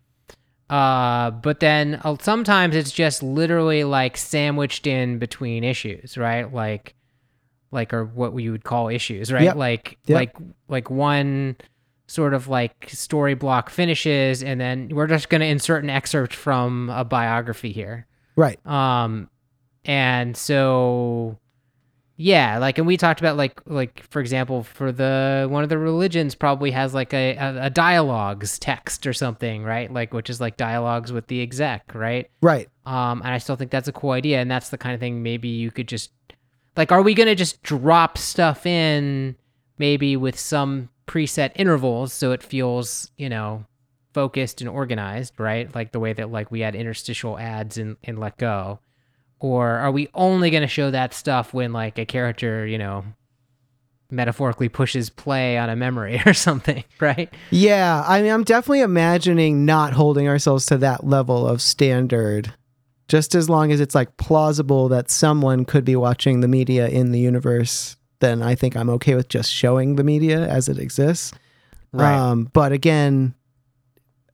[0.71, 6.51] Uh, but then uh, sometimes it's just literally like sandwiched in between issues, right?
[6.53, 6.95] Like,
[7.71, 9.43] like or what we would call issues, right?
[9.43, 9.55] Yep.
[9.57, 10.15] Like, Yep.
[10.15, 10.35] like,
[10.69, 11.57] like one
[12.07, 16.89] sort of like story block finishes, and then we're just gonna insert an excerpt from
[16.89, 18.07] a biography here.
[18.37, 18.65] Right.
[18.65, 19.29] Um,
[19.83, 21.37] and so,
[22.21, 25.77] yeah, like, and we talked about like, like for example, for the one of the
[25.77, 29.91] religions probably has like a, a, a dialogues text or something, right?
[29.91, 32.29] Like, which is like dialogues with the exec, right?
[32.41, 32.69] Right.
[32.85, 35.23] Um, and I still think that's a cool idea, and that's the kind of thing
[35.23, 36.11] maybe you could just
[36.77, 39.35] like, are we gonna just drop stuff in
[39.79, 43.65] maybe with some preset intervals so it feels, you know,
[44.13, 45.73] focused and organized, right?
[45.73, 48.79] Like the way that like we had interstitial ads and and Let Go.
[49.41, 53.03] Or are we only gonna show that stuff when like a character, you know,
[54.11, 57.33] metaphorically pushes play on a memory or something, right?
[57.49, 62.53] Yeah, I mean, I'm definitely imagining not holding ourselves to that level of standard.
[63.07, 67.11] Just as long as it's like plausible that someone could be watching the media in
[67.11, 71.33] the universe, then I think I'm okay with just showing the media as it exists.
[71.91, 72.15] Right.
[72.15, 73.33] Um, but again,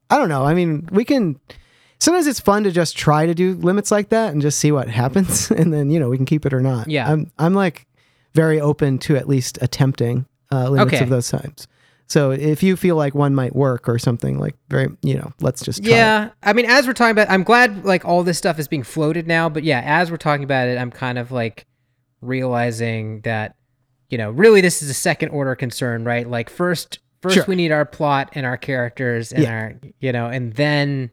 [0.10, 0.44] I don't know.
[0.44, 1.40] I mean, we can.
[2.00, 4.88] Sometimes it's fun to just try to do limits like that and just see what
[4.88, 6.90] happens, and then you know we can keep it or not.
[6.90, 7.12] Yeah.
[7.12, 7.88] I'm I'm like
[8.34, 11.04] very open to at least attempting uh, limits Okay.
[11.04, 11.68] of those times.
[12.10, 15.62] So if you feel like one might work or something like very, you know, let's
[15.66, 15.98] just try it.
[15.98, 18.84] Yeah, I mean, as we're talking about, I'm glad like all this stuff is being
[18.84, 19.50] floated now.
[19.50, 21.66] But yeah, as we're talking about it, I'm kind of like
[22.22, 23.56] realizing that
[24.10, 26.30] you know, really, this is a second order concern, right?
[26.30, 27.46] Like first, first Sure.
[27.46, 29.52] we need our plot and our characters and Yeah.
[29.54, 31.12] our, you know, and then,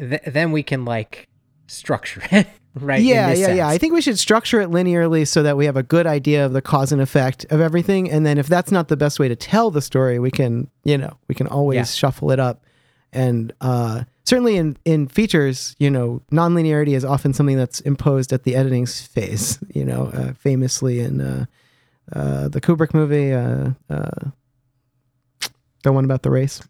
[0.00, 1.28] th- then we can like
[1.66, 3.00] structure it, right?
[3.00, 3.68] in Yeah, this yeah, yeah.
[3.68, 6.52] I think we should structure it linearly so that we have a good idea of
[6.52, 8.10] the cause and effect of everything.
[8.10, 10.98] And then if that's not the best way to tell the story, we can, you
[10.98, 11.84] know, we can always Yeah.
[11.84, 12.64] shuffle it up.
[13.12, 18.44] And uh, certainly in in features, you know, nonlinearity is often something that's imposed at
[18.44, 19.58] the editing phase.
[19.74, 21.46] You know, uh, famously in uh,
[22.12, 24.30] uh, the Kubrick movie, uh, uh,
[25.82, 26.60] the one about the race,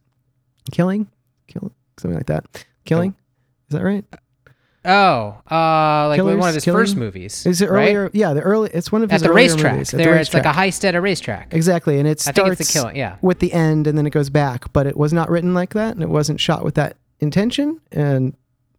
[0.73, 1.09] killing,
[1.47, 2.65] kill, something like that.
[2.85, 3.15] Killing,
[3.71, 4.05] is that right?
[4.83, 6.81] Oh, uh, like one of his Killing?
[6.81, 7.45] first movies.
[7.45, 7.95] Is it right?
[7.95, 8.11] earlier?
[8.15, 8.71] Yeah, the early.
[8.73, 9.73] It's one of at his the earlier racetrack?
[9.75, 11.53] movies, at the There, it's like a heist at a racetrack.
[11.53, 12.97] Exactly, and it starts the killing.
[12.97, 13.17] Yeah.
[13.21, 14.73] with the end, and then it goes back.
[14.73, 17.79] But it was not written like that, and it wasn't shot with that intention.
[17.93, 18.37] And it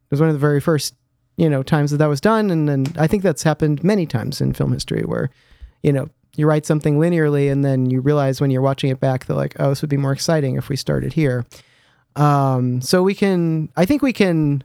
[0.09, 0.95] was one of the very first,
[1.37, 2.49] you know, times that that was done.
[2.49, 5.29] And then I think that's happened many times in film history, where,
[5.83, 9.25] you know, you write something linearly, and then you realize when you're watching it back
[9.27, 11.45] that like, oh, this would be more exciting if we started here.
[12.15, 14.63] Um, so we can, I think we can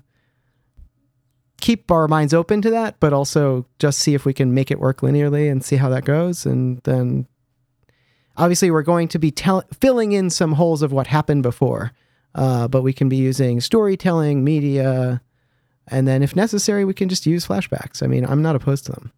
[1.61, 4.79] keep our minds open to that, but also just see if we can make it
[4.79, 6.47] work linearly and see how that goes.
[6.47, 7.27] And then
[8.37, 11.93] obviously we're going to be tell- filling in some holes of what happened before,
[12.35, 15.21] uh, but we can be using storytelling, media,
[15.89, 18.03] and then if necessary, we can just use flashbacks.
[18.03, 19.13] I mean, I'm not opposed to them.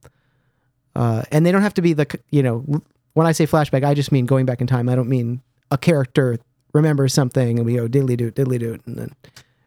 [0.94, 2.82] Uh, and they don't have to be the, you know,
[3.14, 4.88] when I say flashback, I just mean going back in time.
[4.88, 5.40] I don't mean
[5.70, 6.38] a character
[6.74, 9.12] remembers something and we go diddly doot, diddly doot, and then,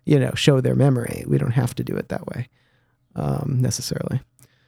[0.05, 1.23] you know, show their memory.
[1.27, 2.47] We don't have to do it that way
[3.15, 4.21] um, necessarily.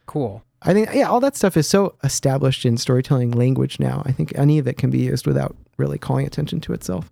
[0.06, 0.44] Cool.
[0.62, 4.02] I think yeah, all that stuff is so established in storytelling language now.
[4.06, 7.12] I think any of it can be used without really calling attention to itself.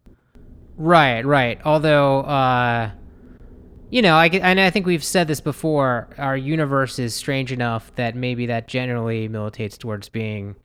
[0.77, 1.59] Right, right.
[1.65, 2.91] Although, uh,
[3.89, 6.07] you know, I, and I think we've said this before.
[6.17, 10.55] Our universe is strange enough that maybe that generally militates towards being,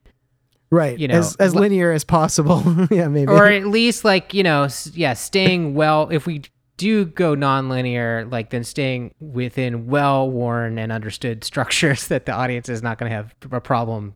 [0.70, 0.98] Right.
[0.98, 2.62] You know, as as linear as possible.
[2.90, 3.30] yeah, maybe.
[3.30, 6.08] or at least like you know, yeah, staying well.
[6.10, 6.42] If we
[6.76, 12.82] do go nonlinear, like then staying within well-worn and understood structures that the audience is
[12.82, 14.14] not going to have a problem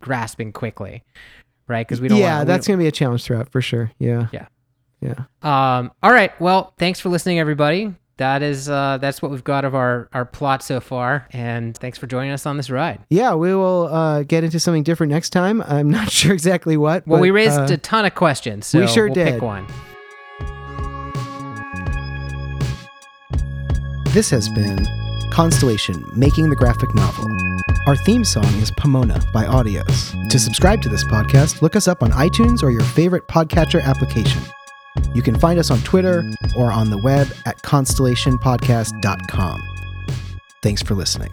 [0.00, 1.02] grasping quickly,
[1.68, 1.86] right?
[1.86, 2.18] Because we don't.
[2.18, 3.92] yeah, wanna, that's going to be a challenge throughout for sure.
[3.98, 4.28] Yeah.
[4.32, 4.46] Yeah.
[5.00, 5.24] Yeah.
[5.42, 6.38] Um, all right.
[6.40, 7.94] Well, thanks for listening, everybody.
[8.16, 11.26] that is uh, that's what we've got of our our plot so far.
[11.32, 13.00] And thanks for joining us on this ride.
[13.10, 15.62] Yeah, we will uh, get into something different next time.
[15.62, 17.06] I'm not sure exactly what.
[17.06, 19.34] Well, but, we raised uh, a ton of questions, so we sure we'll did.
[19.34, 19.66] pick one.
[24.14, 24.86] This has been
[25.32, 27.26] Constellation Making the Graphic Novel.
[27.88, 30.30] Our theme song is Pomona by Audios.
[30.30, 34.40] To subscribe to this podcast, look us up on iTunes or your favorite podcatcher application.
[35.14, 36.22] You can find us on Twitter
[36.56, 39.62] or on the web at constellationpodcast.com.
[40.62, 41.32] Thanks for listening.